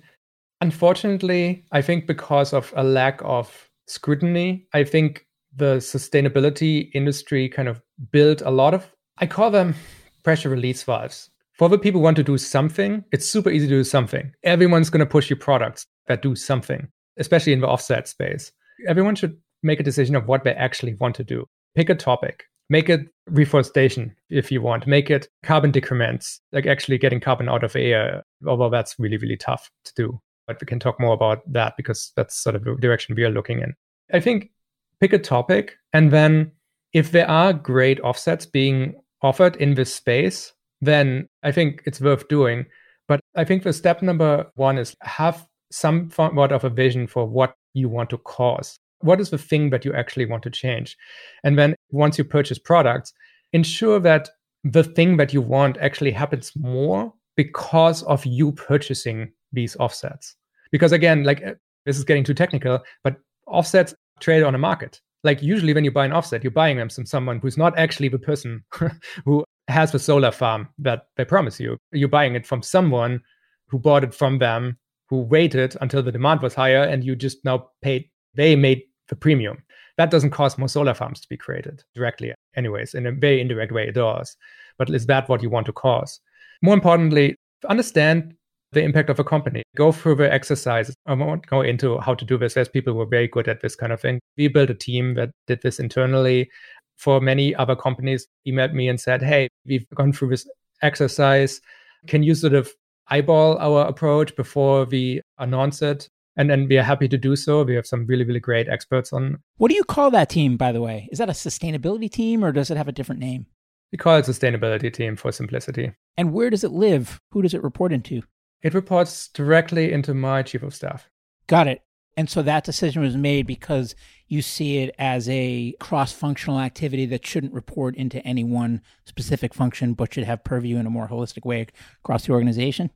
[0.61, 7.67] unfortunately, I think because of a lack of scrutiny, I think the sustainability industry kind
[7.67, 9.75] of built a lot of, I call them
[10.23, 11.29] pressure release valves.
[11.53, 14.31] For the people who want to do something, it's super easy to do something.
[14.43, 16.87] Everyone's going to push you products that do something,
[17.17, 18.51] especially in the offset space.
[18.87, 21.45] Everyone should make a decision of what they actually want to do.
[21.75, 26.97] Pick a topic, make it reforestation if you want, make it carbon decrements, like actually
[26.97, 28.23] getting carbon out of air.
[28.45, 30.19] Although that's really, really tough to do.
[30.47, 33.31] But we can talk more about that because that's sort of the direction we are
[33.31, 33.73] looking in.
[34.13, 34.51] I think
[34.99, 36.51] pick a topic, and then
[36.93, 42.27] if there are great offsets being offered in this space, then I think it's worth
[42.27, 42.65] doing.
[43.07, 47.25] But I think the step number one is have some somewhat of a vision for
[47.25, 48.77] what you want to cause.
[48.99, 50.97] What is the thing that you actually want to change?
[51.43, 53.13] And then once you purchase products,
[53.53, 54.29] ensure that
[54.63, 60.35] the thing that you want actually happens more because of you purchasing these offsets.
[60.71, 61.43] Because again, like
[61.85, 65.01] this is getting too technical, but offsets trade on a market.
[65.23, 68.09] Like usually when you buy an offset, you're buying them from someone who's not actually
[68.09, 68.63] the person
[69.25, 71.77] who has the solar farm that they promise you.
[71.91, 73.21] You're buying it from someone
[73.67, 74.77] who bought it from them,
[75.09, 79.15] who waited until the demand was higher, and you just now paid, they made the
[79.15, 79.57] premium.
[79.97, 82.93] That doesn't cause more solar farms to be created directly, anyways.
[82.93, 84.35] In a very indirect way, it does.
[84.77, 86.19] But is that what you want to cause?
[86.61, 87.35] More importantly,
[87.67, 88.35] understand
[88.75, 89.63] the impact of a company.
[89.75, 90.93] Go through the exercise.
[91.07, 92.53] I won't go into how to do this.
[92.53, 94.19] There's people who are very good at this kind of thing.
[94.37, 96.49] We built a team that did this internally.
[96.97, 100.47] For many other companies, emailed me and said, Hey, we've gone through this
[100.81, 101.59] exercise.
[102.07, 102.71] Can you sort of
[103.09, 106.07] eyeball our approach before we announce it?
[106.37, 107.63] And then we are happy to do so.
[107.63, 109.39] We have some really, really great experts on.
[109.57, 111.07] What do you call that team, by the way?
[111.11, 113.45] Is that a sustainability team or does it have a different name?
[113.91, 115.93] We call it sustainability team for simplicity.
[116.17, 117.21] And where does it live?
[117.31, 118.23] Who does it report into?
[118.61, 121.09] It reports directly into my chief of staff.
[121.47, 121.81] Got it.
[122.17, 123.93] And so that decision was made because
[124.27, 129.53] you see it as a cross functional activity that shouldn't report into any one specific
[129.53, 131.67] function, but should have purview in a more holistic way
[132.03, 132.89] across the organization?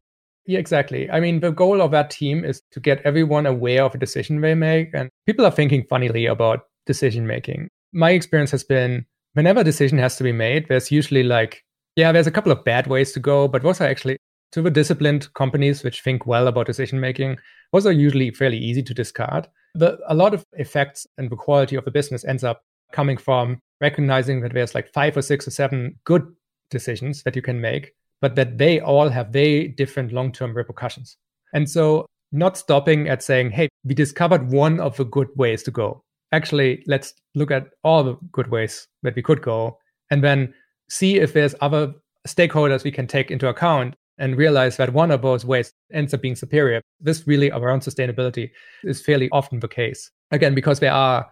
[0.45, 1.09] Yeah, exactly.
[1.11, 4.41] I mean, the goal of that team is to get everyone aware of a decision
[4.41, 4.89] they make.
[4.93, 7.69] And people are thinking funnily about decision making.
[7.91, 11.63] My experience has been whenever a decision has to be made, there's usually like,
[11.95, 14.17] yeah, there's a couple of bad ways to go, but those are actually
[14.53, 17.37] super disciplined companies which think well about decision making.
[17.71, 19.47] Those are usually fairly easy to discard.
[19.75, 23.61] But a lot of effects and the quality of the business ends up coming from
[23.81, 26.25] recognizing that there's like five or six or seven good
[26.71, 31.17] decisions that you can make, but that they all have very different long term repercussions.
[31.53, 35.71] And so, not stopping at saying, hey, we discovered one of the good ways to
[35.71, 36.03] go.
[36.31, 39.79] Actually, let's look at all the good ways that we could go
[40.11, 40.53] and then
[40.89, 41.93] see if there's other
[42.27, 46.21] stakeholders we can take into account and realize that one of those ways ends up
[46.21, 46.81] being superior.
[46.99, 48.51] This really around sustainability
[48.83, 50.11] is fairly often the case.
[50.31, 51.27] Again, because there are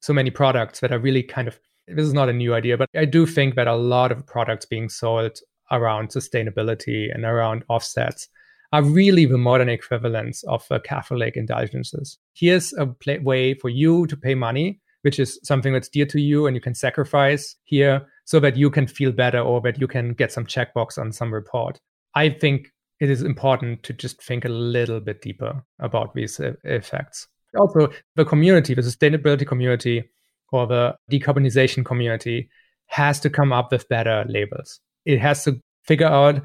[0.00, 2.88] so many products that are really kind of, this is not a new idea, but
[2.96, 5.38] I do think that a lot of products being sold
[5.70, 8.28] around sustainability and around offsets
[8.72, 12.18] are really the modern equivalents of uh, Catholic indulgences.
[12.34, 12.88] Here's a
[13.22, 16.60] way for you to pay money, which is something that's dear to you and you
[16.60, 20.46] can sacrifice here so that you can feel better or that you can get some
[20.46, 21.80] checkbox on some report.
[22.14, 27.28] I think it is important to just think a little bit deeper about these effects.
[27.58, 30.04] Also, the community, the sustainability community
[30.52, 32.48] or the decarbonization community
[32.86, 34.80] has to come up with better labels.
[35.04, 36.42] It has to figure out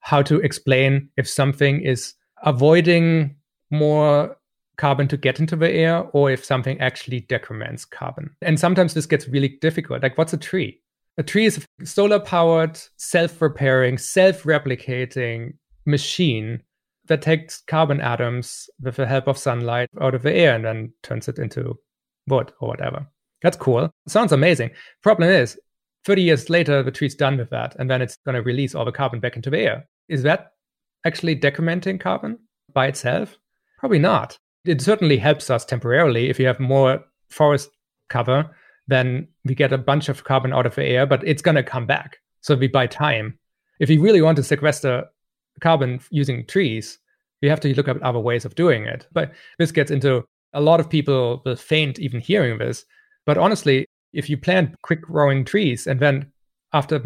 [0.00, 3.36] how to explain if something is avoiding
[3.70, 4.36] more
[4.76, 8.30] carbon to get into the air or if something actually decrements carbon.
[8.40, 10.02] And sometimes this gets really difficult.
[10.02, 10.80] Like, what's a tree?
[11.18, 15.54] A tree is a solar powered, self repairing, self replicating
[15.86, 16.62] machine
[17.08, 20.92] that takes carbon atoms with the help of sunlight out of the air and then
[21.02, 21.78] turns it into
[22.28, 23.06] wood or whatever.
[23.42, 23.90] That's cool.
[24.06, 24.70] Sounds amazing.
[25.02, 25.58] Problem is,
[26.06, 28.84] 30 years later, the tree's done with that, and then it's going to release all
[28.84, 29.88] the carbon back into the air.
[30.08, 30.52] Is that
[31.04, 32.38] actually decrementing carbon
[32.72, 33.36] by itself?
[33.78, 34.38] Probably not.
[34.64, 37.70] It certainly helps us temporarily if you have more forest
[38.08, 38.50] cover
[38.90, 41.62] then we get a bunch of carbon out of the air, but it's going to
[41.62, 42.18] come back.
[42.40, 43.38] So we buy time.
[43.78, 45.04] If we really want to sequester
[45.60, 46.98] carbon using trees,
[47.42, 49.06] we have to look at other ways of doing it.
[49.12, 52.84] But this gets into a lot of people will faint even hearing this.
[53.26, 56.32] But honestly, if you plant quick growing trees and then
[56.72, 57.02] after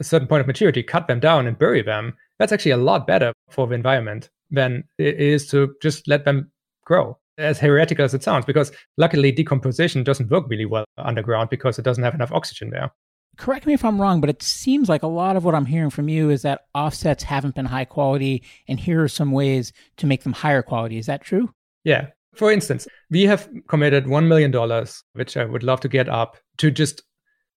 [0.00, 3.06] a certain point of maturity cut them down and bury them, that's actually a lot
[3.06, 6.50] better for the environment than it is to just let them
[6.84, 11.78] grow as heretical as it sounds, because luckily decomposition doesn't work really well underground because
[11.78, 12.90] it doesn't have enough oxygen there.
[13.36, 15.90] Correct me if I'm wrong, but it seems like a lot of what I'm hearing
[15.90, 20.06] from you is that offsets haven't been high quality, and here are some ways to
[20.06, 20.98] make them higher quality.
[20.98, 21.54] Is that true?
[21.84, 22.08] Yeah.
[22.34, 24.52] For instance, we have committed $1 million,
[25.12, 27.02] which I would love to get up, to just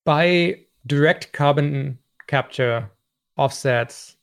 [0.06, 2.90] buy direct carbon capture
[3.38, 4.16] offsets,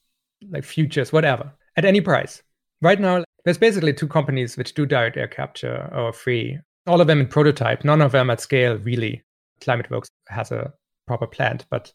[0.51, 2.43] like futures, whatever, at any price.
[2.81, 6.59] Right now, there's basically two companies which do direct air capture or free.
[6.87, 9.23] All of them in prototype, none of them at scale, really.
[9.61, 10.73] Climeworks has a
[11.07, 11.93] proper plant, but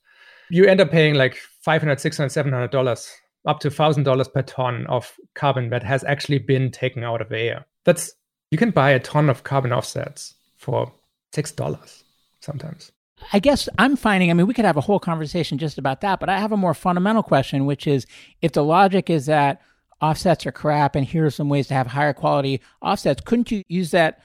[0.50, 3.12] you end up paying like 500 600 700 dollars
[3.46, 7.40] up to $1000 per ton of carbon that has actually been taken out of the
[7.40, 8.14] air that's
[8.52, 10.92] you can buy a ton of carbon offsets for
[11.34, 12.04] $6
[12.40, 12.92] sometimes
[13.32, 16.20] I guess I'm finding, I mean, we could have a whole conversation just about that,
[16.20, 18.06] but I have a more fundamental question, which is
[18.42, 19.62] if the logic is that
[20.04, 23.22] offsets are crap and here are some ways to have higher quality offsets.
[23.22, 24.20] Couldn't you use that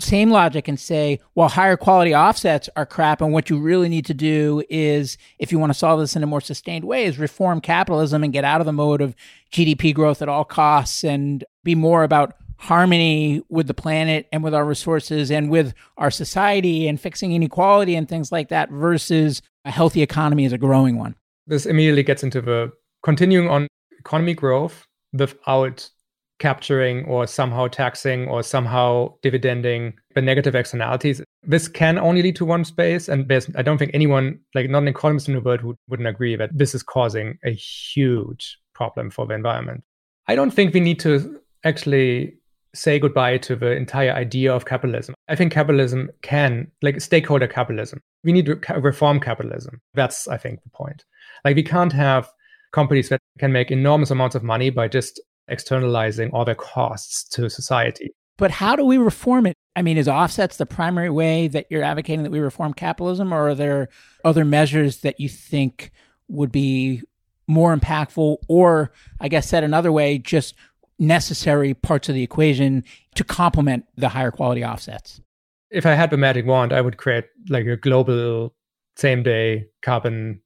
[0.00, 4.06] same logic and say, well, higher quality offsets are crap, and what you really need
[4.06, 7.18] to do is, if you want to solve this in a more sustained way, is
[7.18, 9.14] reform capitalism and get out of the mode of
[9.52, 14.54] GDP growth at all costs and be more about harmony with the planet and with
[14.54, 19.70] our resources and with our society and fixing inequality and things like that versus a
[19.70, 21.14] healthy economy as a growing one.
[21.46, 25.88] This immediately gets into the continuing on economy growth without
[26.40, 31.22] capturing or somehow taxing or somehow dividending the negative externalities.
[31.44, 33.08] This can only lead to one space.
[33.08, 36.36] And I don't think anyone, like not an economist in the world, who wouldn't agree
[36.36, 39.84] that this is causing a huge problem for the environment.
[40.26, 42.36] I don't think we need to actually
[42.74, 45.14] say goodbye to the entire idea of capitalism.
[45.28, 49.80] I think capitalism can, like stakeholder capitalism, we need to reform capitalism.
[49.94, 51.04] That's, I think, the point.
[51.44, 52.28] Like, we can't have
[52.74, 57.48] companies that can make enormous amounts of money by just externalizing all their costs to
[57.48, 58.12] society.
[58.36, 59.54] But how do we reform it?
[59.76, 63.50] I mean, is offsets the primary way that you're advocating that we reform capitalism, or
[63.50, 63.88] are there
[64.24, 65.92] other measures that you think
[66.28, 67.02] would be
[67.46, 70.54] more impactful, or I guess said another way, just
[70.98, 72.82] necessary parts of the equation
[73.14, 75.20] to complement the higher quality offsets?
[75.70, 78.54] If I had the magic wand, I would create like a global
[78.96, 80.40] same day carbon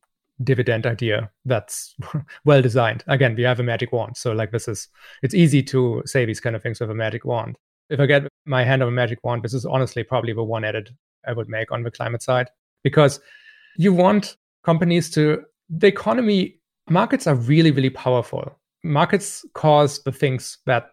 [0.44, 1.94] dividend idea that's
[2.44, 3.04] well designed.
[3.06, 4.16] Again, we have a magic wand.
[4.16, 4.88] So like this is
[5.22, 7.56] it's easy to say these kind of things with a magic wand.
[7.90, 10.64] If I get my hand on a magic wand, this is honestly probably the one
[10.64, 10.90] edit
[11.26, 12.48] I would make on the climate side.
[12.84, 13.20] Because
[13.76, 20.58] you want companies to the economy markets are really, really powerful markets cause the things
[20.66, 20.90] that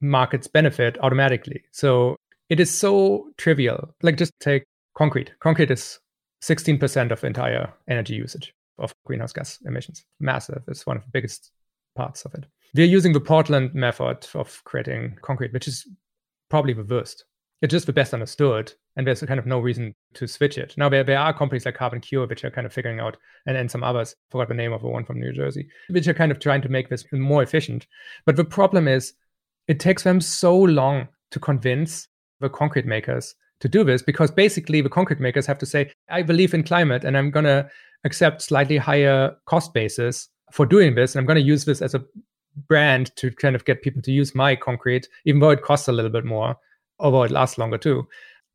[0.00, 1.62] markets benefit automatically.
[1.72, 2.16] So
[2.48, 3.94] it is so trivial.
[4.02, 4.64] Like just take
[4.96, 5.32] concrete.
[5.40, 5.98] Concrete is
[6.42, 10.04] 16% of entire energy usage of greenhouse gas emissions.
[10.20, 10.62] Massive.
[10.68, 11.50] It's one of the biggest
[11.96, 12.46] parts of it.
[12.74, 15.86] We're using the Portland method of creating concrete, which is
[16.48, 17.24] probably the worst.
[17.60, 20.74] It's just the best understood and there's kind of no reason to switch it.
[20.76, 23.16] Now there, there are companies like CarbonCure which are kind of figuring out,
[23.46, 26.14] and then some others, forgot the name of the one from New Jersey, which are
[26.14, 27.86] kind of trying to make this more efficient.
[28.26, 29.14] But the problem is
[29.68, 32.08] it takes them so long to convince
[32.40, 36.22] the concrete makers to do this because basically the concrete makers have to say, I
[36.22, 37.68] believe in climate and I'm gonna
[38.04, 42.04] accept slightly higher cost basis for doing this, and I'm gonna use this as a
[42.66, 45.92] brand to kind of get people to use my concrete, even though it costs a
[45.92, 46.56] little bit more,
[46.98, 48.06] although it lasts longer too.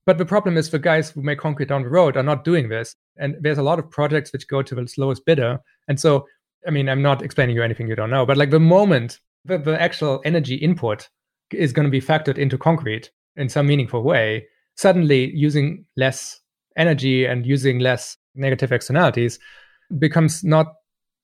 [0.05, 2.69] But the problem is the guys who make concrete down the road are not doing
[2.69, 2.95] this.
[3.17, 5.59] And there's a lot of projects which go to the lowest bidder.
[5.87, 6.27] And so,
[6.67, 9.57] I mean, I'm not explaining you anything you don't know, but like the moment the,
[9.57, 11.09] the actual energy input
[11.51, 16.39] is going to be factored into concrete in some meaningful way, suddenly using less
[16.75, 19.39] energy and using less negative externalities
[19.99, 20.67] becomes not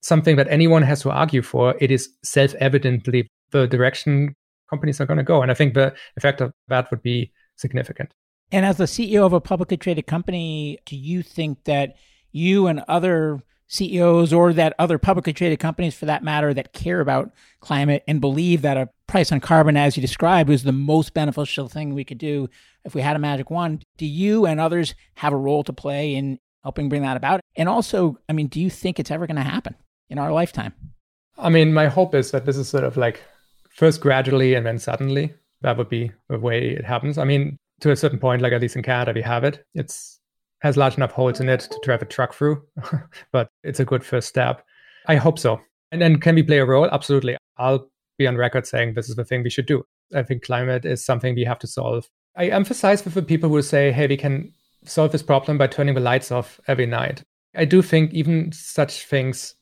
[0.02, 1.76] something that anyone has to argue for.
[1.80, 4.36] It is self evidently the direction
[4.70, 5.42] companies are going to go.
[5.42, 8.14] And I think the effect of that would be significant.
[8.52, 11.96] And as the CEO of a publicly traded company, do you think that
[12.32, 17.00] you and other CEOs or that other publicly traded companies for that matter that care
[17.00, 21.14] about climate and believe that a price on carbon, as you described, is the most
[21.14, 22.50] beneficial thing we could do
[22.84, 26.16] if we had a magic wand, do you and others have a role to play
[26.16, 27.42] in helping bring that about?
[27.56, 29.76] And also, I mean, do you think it's ever going to happen
[30.10, 30.74] in our lifetime?
[31.38, 33.22] I mean, my hope is that this is sort of like
[33.70, 35.34] first gradually and then suddenly.
[35.62, 37.18] That would be the way it happens.
[37.18, 39.66] I mean, to a certain point, like at least in Canada, we have it.
[39.74, 40.20] It's
[40.62, 42.62] has large enough holes in it to drive a truck through,
[43.32, 44.66] but it's a good first step.
[45.08, 45.60] I hope so.
[45.92, 46.90] And then can we play a role?
[46.92, 47.38] Absolutely.
[47.58, 49.84] I'll be on record saying this is the thing we should do.
[50.14, 52.10] I think climate is something we have to solve.
[52.36, 54.54] I emphasize with the people who say, hey, we can
[54.86, 57.24] solve this problem by turning the lights off every night.
[57.56, 59.56] I do think even such things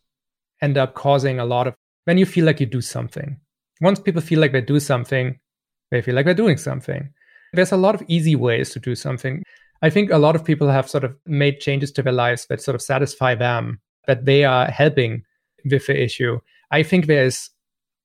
[0.61, 3.39] end up causing a lot of when you feel like you do something.
[3.81, 5.39] Once people feel like they do something,
[5.91, 7.13] they feel like they're doing something.
[7.53, 9.43] There's a lot of easy ways to do something.
[9.81, 12.61] I think a lot of people have sort of made changes to their lives that
[12.61, 15.23] sort of satisfy them, that they are helping
[15.63, 16.39] with the issue.
[16.71, 17.51] I think there's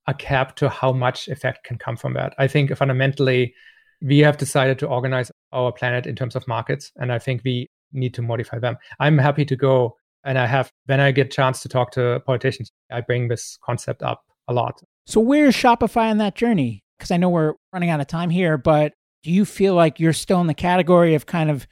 [0.06, 2.34] a cap to how much effect can come from that.
[2.38, 3.54] I think fundamentally,
[4.02, 7.70] we have decided to organize our planet in terms of markets, and I think we
[7.92, 8.76] need to modify them.
[9.00, 12.20] I'm happy to go, and I have, when I get a chance to talk to
[12.26, 14.82] politicians, I bring this concept up a lot.
[15.06, 16.84] So, where's Shopify on that journey?
[16.98, 18.92] Because I know we're running out of time here, but
[19.22, 21.66] do you feel like you're still in the category of kind of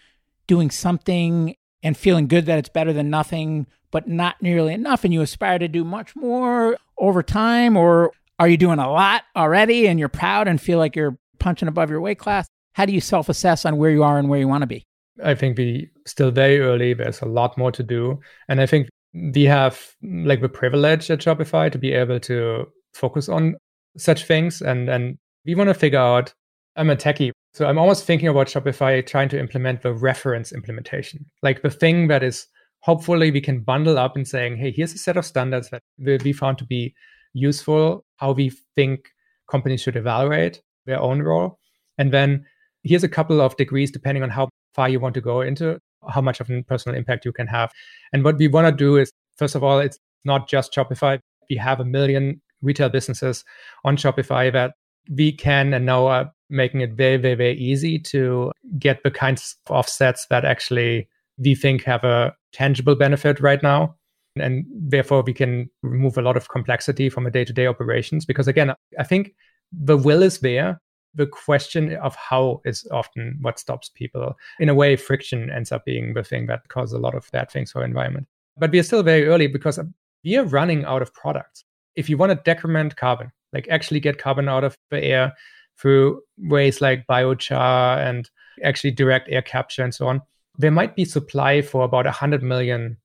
[0.46, 5.14] doing something and feeling good that it's better than nothing, but not nearly enough, and
[5.14, 7.76] you aspire to do much more over time?
[7.76, 11.68] Or are you doing a lot already and you're proud and feel like you're punching
[11.68, 12.48] above your weight class?
[12.72, 14.84] How do you self assess on where you are and where you want to be?
[15.22, 16.94] I think we still very early.
[16.94, 18.20] There's a lot more to do.
[18.48, 23.28] And I think we have like the privilege at Shopify to be able to focus
[23.28, 23.56] on
[23.96, 26.32] such things and and we want to figure out
[26.76, 31.26] I'm a techie so I'm almost thinking about Shopify trying to implement the reference implementation,
[31.42, 32.46] like the thing that is
[32.80, 36.32] hopefully we can bundle up and saying, hey, here's a set of standards that we
[36.32, 36.94] found to be
[37.34, 39.08] useful, how we think
[39.50, 40.62] companies should evaluate.
[40.86, 41.58] their own role.
[41.98, 42.46] And then
[42.82, 45.78] here's a couple of degrees depending on how far you want to go into
[46.08, 47.70] how much of a personal impact you can have.
[48.12, 51.20] And what we want to do is, first of all, it's not just Shopify.
[51.48, 53.44] We have a million retail businesses
[53.84, 54.74] on Shopify that
[55.10, 59.56] we can and now are making it very, very, very easy to get the kinds
[59.66, 61.08] of offsets that actually
[61.38, 63.94] we think have a tangible benefit right now.
[64.36, 68.24] And therefore, we can remove a lot of complexity from a day to day operations.
[68.24, 69.34] Because again, I think
[69.72, 70.80] the will is there.
[71.14, 74.36] The question of how is often what stops people.
[74.58, 77.50] In a way, friction ends up being the thing that causes a lot of bad
[77.50, 78.26] things for environment.
[78.56, 79.84] But we are still very early because uh,
[80.24, 81.64] we are running out of products.
[81.96, 85.32] If you want to decrement carbon, like actually get carbon out of the air
[85.78, 88.30] through ways like biochar and
[88.62, 90.22] actually direct air capture and so on,
[90.58, 92.98] there might be supply for about $100 million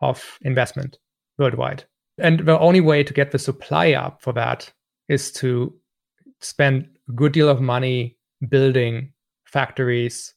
[0.00, 0.98] of investment
[1.38, 1.84] worldwide.
[2.18, 4.72] And the only way to get the supply up for that
[5.08, 5.74] is to
[6.44, 8.16] spend a good deal of money
[8.48, 9.12] building
[9.44, 10.34] factories,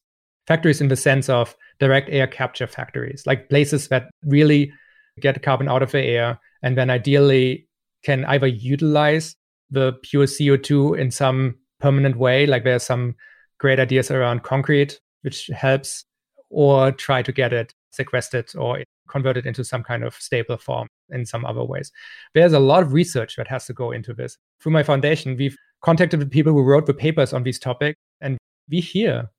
[0.48, 4.72] factories in the sense of direct air capture factories, like places that really
[5.20, 7.68] get carbon out of the air and then ideally
[8.04, 9.36] can either utilize
[9.70, 13.16] the pure CO2 in some permanent way, like there's some
[13.60, 16.06] great ideas around concrete, which helps,
[16.50, 21.26] or try to get it sequestered or converted into some kind of stable form in
[21.26, 21.92] some other ways.
[22.34, 24.38] There's a lot of research that has to go into this.
[24.62, 28.38] Through my foundation, we've contacted the people who wrote the papers on these topics, and
[28.70, 29.30] we hear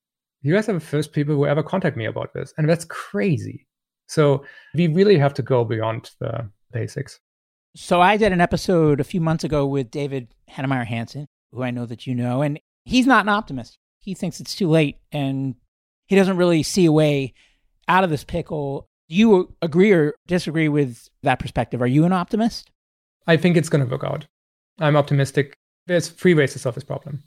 [0.42, 2.54] you guys are the first people who ever contact me about this.
[2.56, 3.66] And that's crazy.
[4.06, 7.18] So we really have to go beyond the basics.
[7.76, 11.70] So I did an episode a few months ago with David Heinemeier Hansson, who I
[11.70, 13.78] know that you know, and he's not an optimist.
[13.98, 15.54] He thinks it's too late and
[16.06, 17.34] he doesn't really see a way
[17.86, 18.88] out of this pickle.
[19.08, 21.82] Do you agree or disagree with that perspective?
[21.82, 22.70] Are you an optimist?
[23.26, 24.26] I think it's going to work out.
[24.80, 25.57] I'm optimistic.
[25.88, 27.22] There's three ways to solve this problem,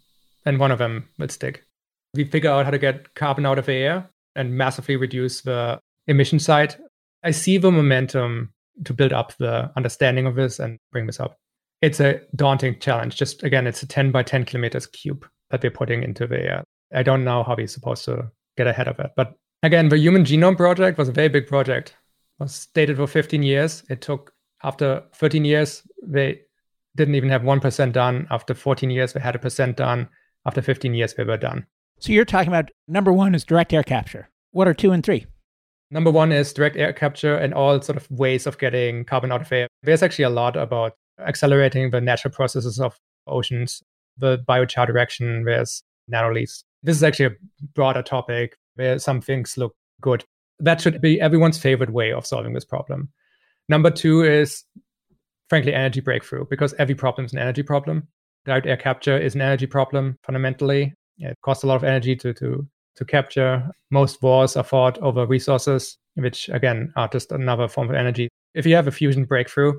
[0.45, 1.65] and one of them will stick.
[2.13, 5.79] We figure out how to get carbon out of the air and massively reduce the
[6.07, 6.75] emission side.
[7.23, 8.53] I see the momentum
[8.85, 11.37] to build up the understanding of this and bring this up.
[11.81, 13.17] It's a daunting challenge.
[13.17, 16.63] Just again, it's a 10 by 10 kilometers cube that we're putting into the air.
[16.93, 20.23] I don't know how we're supposed to get ahead of it, but Again, the Human
[20.23, 21.89] Genome Project was a very big project.
[22.39, 23.83] It was stated for 15 years.
[23.89, 24.33] It took
[24.63, 26.41] after 13 years, they
[26.95, 28.27] didn't even have 1% done.
[28.29, 30.09] After 14 years, they had a percent done.
[30.45, 31.65] After 15 years, they were done.
[31.99, 34.29] So you're talking about number one is direct air capture.
[34.51, 35.27] What are two and three?
[35.91, 39.41] Number one is direct air capture and all sort of ways of getting carbon out
[39.41, 39.67] of air.
[39.83, 43.83] There's actually a lot about accelerating the natural processes of oceans,
[44.17, 46.63] the biochar direction, there's nanoleafs.
[46.81, 47.35] This is actually a
[47.75, 50.23] broader topic where some things look good.
[50.59, 53.09] That should be everyone's favorite way of solving this problem.
[53.69, 54.63] Number two is,
[55.51, 58.07] frankly, energy breakthrough, because every problem is an energy problem.
[58.45, 60.93] Direct air capture is an energy problem fundamentally.
[61.17, 63.69] It costs a lot of energy to, to, to capture.
[63.89, 68.29] Most wars are fought over resources, which again are just another form of energy.
[68.53, 69.73] If you have a fusion breakthrough,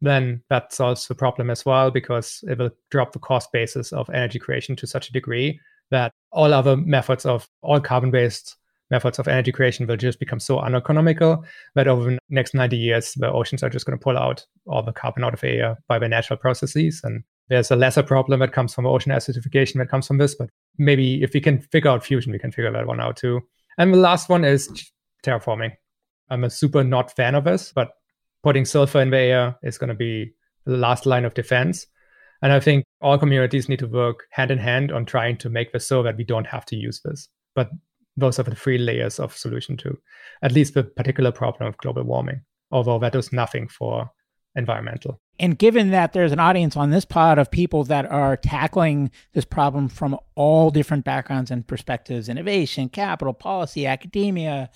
[0.00, 4.08] then that solves the problem as well because it will drop the cost basis of
[4.08, 8.56] energy creation to such a degree that all other methods of all carbon based
[8.90, 13.12] methods of energy creation will just become so uneconomical that over the next 90 years,
[13.14, 15.78] the oceans are just going to pull out all the carbon out of the air
[15.88, 17.00] by their natural processes.
[17.02, 20.34] And there's a lesser problem that comes from ocean acidification that comes from this.
[20.34, 23.40] But maybe if we can figure out fusion, we can figure that one out too.
[23.78, 24.90] And the last one is
[25.24, 25.72] terraforming.
[26.30, 27.92] I'm a super not fan of this, but
[28.42, 30.32] putting sulfur in the air is going to be
[30.64, 31.86] the last line of defense.
[32.42, 35.72] And I think all communities need to work hand in hand on trying to make
[35.72, 37.28] this so that we don't have to use this.
[37.54, 37.70] But
[38.16, 39.96] those are the three layers of solution to
[40.42, 42.40] at least the particular problem of global warming,
[42.70, 44.10] although that does nothing for
[44.56, 45.20] environmental.
[45.40, 49.44] And given that there's an audience on this pod of people that are tackling this
[49.44, 54.70] problem from all different backgrounds and perspectives innovation, capital, policy, academia,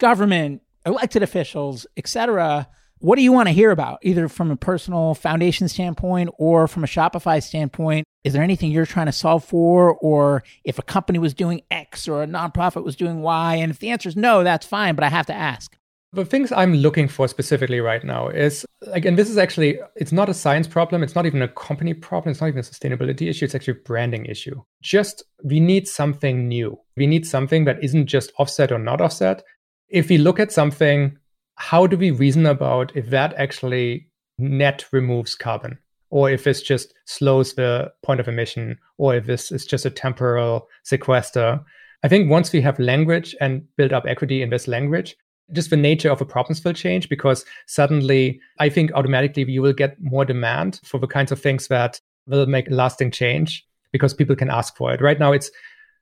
[0.00, 2.66] government, elected officials, etc
[3.00, 6.84] what do you want to hear about, either from a personal foundation standpoint or from
[6.84, 8.04] a Shopify standpoint?
[8.24, 9.94] Is there anything you're trying to solve for?
[9.94, 13.56] Or if a company was doing X or a nonprofit was doing Y?
[13.56, 15.76] And if the answer is no, that's fine, but I have to ask.
[16.12, 20.12] The things I'm looking for specifically right now is like, and this is actually, it's
[20.12, 21.02] not a science problem.
[21.02, 22.32] It's not even a company problem.
[22.32, 23.44] It's not even a sustainability issue.
[23.44, 24.60] It's actually a branding issue.
[24.82, 26.78] Just, we need something new.
[26.96, 29.42] We need something that isn't just offset or not offset.
[29.88, 31.16] If we look at something
[31.60, 34.08] how do we reason about if that actually
[34.38, 35.78] net removes carbon
[36.10, 39.90] or if this just slows the point of emission or if this is just a
[39.90, 41.60] temporal sequester
[42.02, 45.16] i think once we have language and build up equity in this language
[45.52, 49.72] just the nature of a problems will change because suddenly i think automatically you will
[49.72, 54.36] get more demand for the kinds of things that will make lasting change because people
[54.36, 55.00] can ask for it.
[55.00, 55.50] Right now, it's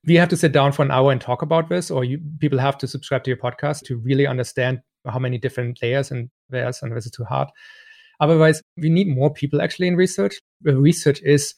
[0.07, 2.59] we have to sit down for an hour and talk about this, or you, people
[2.59, 4.81] have to subscribe to your podcast to really understand
[5.11, 7.49] how many different layers and layers, and this is too hard.
[8.21, 10.41] Otherwise, we need more people actually in research.
[10.63, 11.55] The research is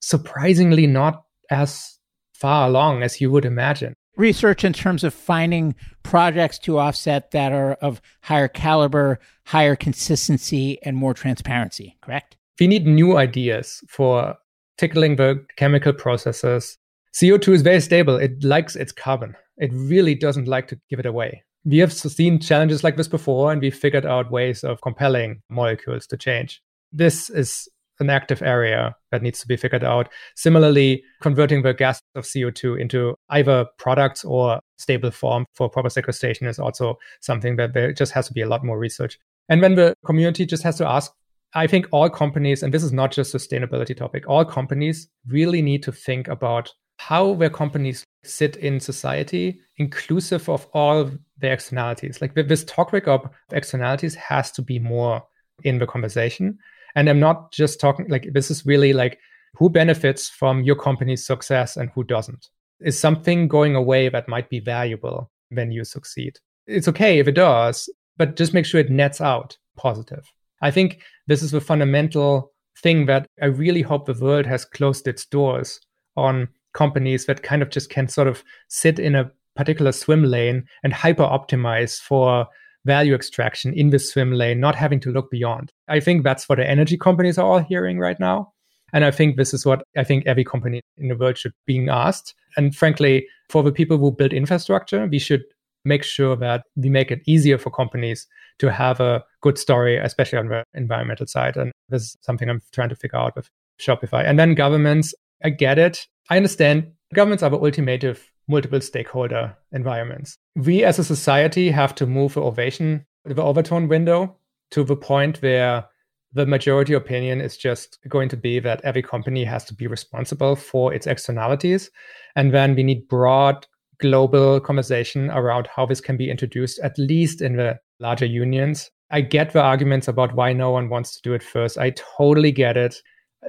[0.00, 1.98] surprisingly not as
[2.32, 3.94] far along as you would imagine.
[4.16, 10.78] Research in terms of finding projects to offset that are of higher caliber, higher consistency,
[10.82, 12.36] and more transparency, correct?
[12.58, 14.36] We need new ideas for
[14.76, 16.78] tickling the chemical processes.
[17.14, 18.16] CO2 is very stable.
[18.16, 19.36] It likes its carbon.
[19.56, 21.42] It really doesn't like to give it away.
[21.68, 26.06] We have seen challenges like this before, and we figured out ways of compelling molecules
[26.06, 26.62] to change.
[26.92, 27.68] This is
[28.00, 30.08] an active area that needs to be figured out.
[30.34, 36.46] Similarly, converting the gas of CO2 into either products or stable form for proper sequestration
[36.46, 39.18] is also something that there just has to be a lot more research.
[39.50, 41.12] And when the community just has to ask,
[41.54, 45.82] I think all companies, and this is not just sustainability topic, all companies really need
[45.82, 52.20] to think about how their companies sit in society, inclusive of all the externalities.
[52.20, 55.22] Like this topic of externalities has to be more
[55.64, 56.58] in the conversation.
[56.94, 59.18] And I'm not just talking like this is really like
[59.56, 62.48] who benefits from your company's success and who doesn't.
[62.80, 66.36] Is something going away that might be valuable when you succeed?
[66.66, 70.24] It's okay if it does, but just make sure it nets out positive.
[70.60, 75.06] I think this is the fundamental thing that I really hope the world has closed
[75.06, 75.80] its doors
[76.16, 80.64] on companies that kind of just can sort of sit in a particular swim lane
[80.82, 82.46] and hyper optimize for
[82.84, 85.72] value extraction in the swim lane, not having to look beyond.
[85.88, 88.52] I think that's what the energy companies are all hearing right now.
[88.92, 91.88] And I think this is what I think every company in the world should be
[91.88, 92.34] asked.
[92.56, 95.42] And frankly, for the people who build infrastructure, we should
[95.84, 98.26] make sure that we make it easier for companies
[98.58, 101.56] to have a good story, especially on the environmental side.
[101.56, 103.48] And this is something I'm trying to figure out with
[103.80, 104.24] Shopify.
[104.24, 105.14] And then governments,
[105.44, 106.06] I get it.
[106.30, 108.18] I understand governments are the ultimative
[108.48, 110.38] multiple stakeholder environments.
[110.56, 114.36] We as a society have to move the ovation, the Overton window
[114.70, 115.86] to the point where
[116.32, 120.56] the majority opinion is just going to be that every company has to be responsible
[120.56, 121.90] for its externalities.
[122.36, 123.66] And then we need broad
[123.98, 128.90] global conversation around how this can be introduced, at least in the larger unions.
[129.10, 131.78] I get the arguments about why no one wants to do it first.
[131.78, 132.96] I totally get it.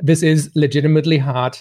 [0.02, 1.58] This is legitimately hard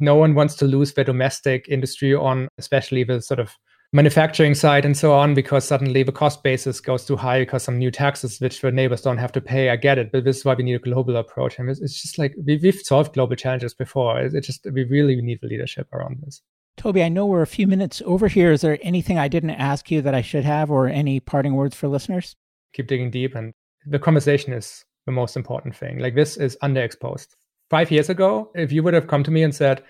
[0.00, 3.56] no one wants to lose their domestic industry on especially the sort of
[3.94, 7.78] manufacturing side and so on because suddenly the cost basis goes too high because some
[7.78, 9.70] new taxes which the neighbors don't have to pay.
[9.70, 11.60] I get it but this is why we need a global approach.
[11.60, 14.20] And it's just like we, have solved global challenges before.
[14.20, 16.42] It's just we really need the leadership around this.
[16.76, 18.50] Tobi i know we're a few minutes over here.
[18.50, 21.76] Is there anything i didn't ask you that i should have or any parting words
[21.76, 22.34] for listeners?
[22.72, 23.52] Keep digging deep and
[23.86, 26.00] the conversation is the most important thing.
[26.00, 27.28] Like this is underexposed
[27.74, 29.82] five years ago, if you would have come to me and said,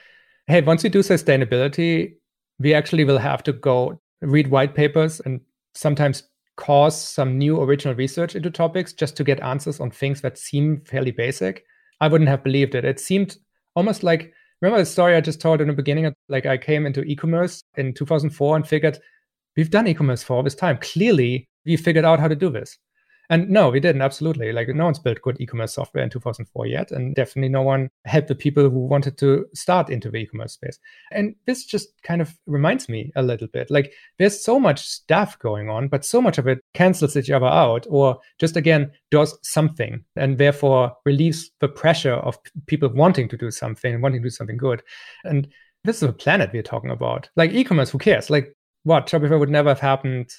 [0.46, 2.14] hey, once you do sustainability,
[2.58, 5.38] we actually will have to go read white papers and
[5.74, 6.22] sometimes
[6.56, 10.80] cause some new original research into topics just to get answers on things that seem
[10.86, 11.62] fairly basic,
[12.00, 12.86] I wouldn't have believed it.
[12.86, 13.36] It seemed
[13.76, 14.32] almost like
[14.62, 16.10] remember the story I just told in the beginning?
[16.30, 18.98] Like I came into e-commerce in 2004 and figured
[19.58, 20.78] we've done e-commerce for all this time.
[20.80, 22.78] Clearly, we figured out how to do this.
[23.30, 24.02] And no, we didn't.
[24.02, 24.52] Absolutely.
[24.52, 26.90] Like no one's built good e-commerce software in 2004 yet.
[26.90, 30.78] And definitely no one helped the people who wanted to start into the e-commerce space.
[31.10, 35.38] And this just kind of reminds me a little bit like there's so much stuff
[35.38, 39.38] going on, but so much of it cancels each other out or just again does
[39.42, 44.26] something and therefore relieves the pressure of people wanting to do something and wanting to
[44.26, 44.82] do something good.
[45.24, 45.48] And
[45.84, 47.28] this is a planet we're talking about.
[47.36, 48.30] Like e-commerce, who cares?
[48.30, 48.54] Like
[48.84, 49.06] what?
[49.06, 50.30] Shopify would never have happened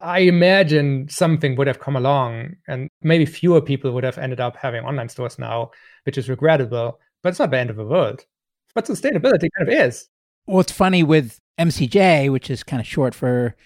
[0.00, 4.56] I imagine something would have come along and maybe fewer people would have ended up
[4.56, 5.70] having online stores now,
[6.04, 8.24] which is regrettable, but it's not the end of the world.
[8.74, 10.08] But sustainability kind of is.
[10.46, 13.56] Well, it's funny with MCJ, which is kind of short for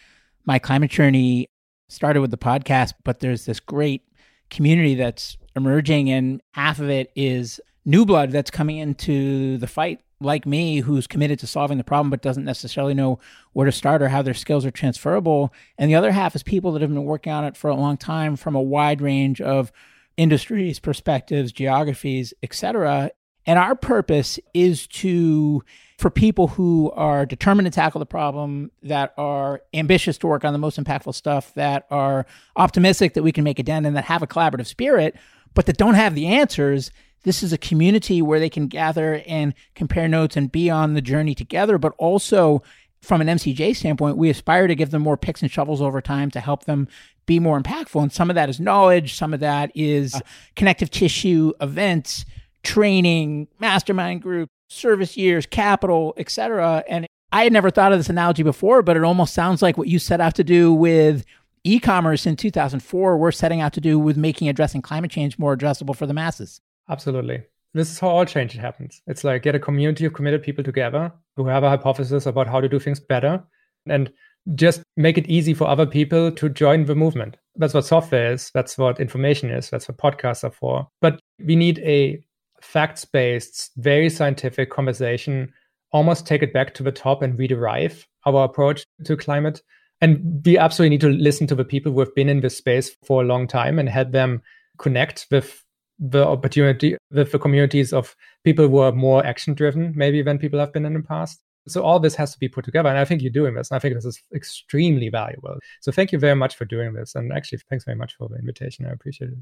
[0.46, 1.48] My Climate Journey,
[1.88, 4.02] started with the podcast, but there's this great
[4.50, 10.00] community that's emerging, and half of it is new blood that's coming into the fight
[10.20, 13.18] like me who's committed to solving the problem but doesn't necessarily know
[13.52, 15.52] where to start or how their skills are transferable.
[15.78, 17.96] And the other half is people that have been working on it for a long
[17.96, 19.72] time from a wide range of
[20.16, 23.10] industries perspectives geographies etc
[23.46, 25.62] and our purpose is to
[25.98, 30.52] for people who are determined to tackle the problem that are ambitious to work on
[30.52, 34.04] the most impactful stuff that are optimistic that we can make a dent and that
[34.04, 35.16] have a collaborative spirit
[35.54, 36.90] but that don't have the answers
[37.22, 41.02] this is a community where they can gather and compare notes and be on the
[41.02, 42.62] journey together, but also
[43.02, 46.30] from an MCJ standpoint, we aspire to give them more picks and shovels over time
[46.30, 46.88] to help them
[47.26, 48.02] be more impactful.
[48.02, 50.20] And some of that is knowledge, some of that is uh,
[50.56, 52.24] connective tissue events,
[52.62, 56.84] training, mastermind group, service years, capital, etc.
[56.88, 59.88] And I had never thought of this analogy before, but it almost sounds like what
[59.88, 61.24] you set out to do with
[61.64, 65.94] e-commerce in 2004 we're setting out to do with making addressing climate change more addressable
[65.94, 66.60] for the masses
[66.90, 67.42] absolutely.
[67.72, 69.00] This is how all change happens.
[69.06, 72.60] It's like get a community of committed people together who have a hypothesis about how
[72.60, 73.42] to do things better
[73.88, 74.12] and
[74.54, 77.36] just make it easy for other people to join the movement.
[77.56, 78.50] That's what software is.
[78.54, 79.70] That's what information is.
[79.70, 80.88] That's what podcasts are for.
[81.00, 82.24] But we need a
[82.60, 85.52] facts-based very scientific conversation
[85.92, 89.60] almost take it back to the top and rederive our approach to climate.
[90.00, 92.90] And we absolutely need to listen to the people who have been in this space
[93.04, 94.42] for a long time and help them
[94.78, 95.64] connect with
[96.00, 100.58] the opportunity with the communities of people who are more action driven maybe than people
[100.58, 103.04] have been in the past so all this has to be put together and i
[103.04, 106.34] think you're doing this and i think this is extremely valuable so thank you very
[106.34, 109.38] much for doing this and actually thanks very much for the invitation i appreciate it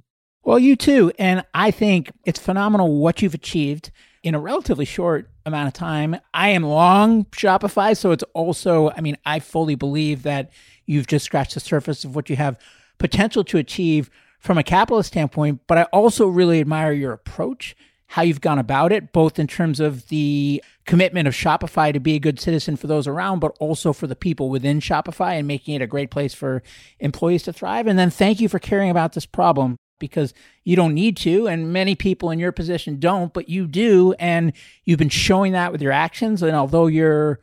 [0.49, 1.13] well, you too.
[1.19, 3.91] And I think it's phenomenal what you've achieved
[4.23, 6.17] in a relatively short amount of time.
[6.33, 10.51] I am long Shopify, so it's also, I mean, I fully believe that
[10.87, 12.59] you've just scratched the surface of what you have
[12.99, 15.61] potential to achieve from a capitalist standpoint.
[15.67, 17.77] But I also really admire your approach,
[18.07, 22.15] how you've gone about it, both in terms of the commitment of Shopify to be
[22.15, 25.75] a good citizen for those around, but also for the people within Shopify and making
[25.75, 26.63] it a great place for
[27.01, 27.87] employees to thrive.
[27.87, 30.33] And then thank you for caring about this problem because
[30.65, 34.53] you don't need to and many people in your position don't but you do and
[34.85, 37.41] you've been showing that with your actions and although you're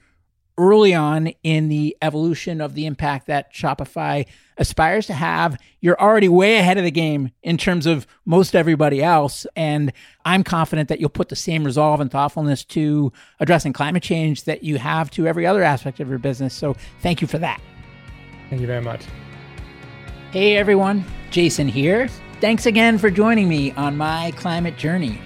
[0.57, 4.25] early on in the evolution of the impact that Shopify
[4.57, 9.03] aspires to have you're already way ahead of the game in terms of most everybody
[9.03, 9.45] else.
[9.55, 9.93] And
[10.25, 14.63] I'm confident that you'll put the same resolve and thoughtfulness to addressing climate change that
[14.63, 16.55] you have to every other aspect of your business.
[16.55, 17.61] So thank you for that.
[18.49, 19.05] Thank you very much.
[20.31, 21.05] Hey everyone.
[21.29, 22.07] Jason here.
[22.41, 25.19] Thanks again for joining me on my climate journey.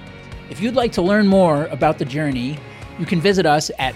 [0.49, 2.57] If you'd like to learn more about the journey,
[2.97, 3.95] you can visit us at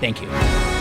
[0.00, 0.77] Thank you.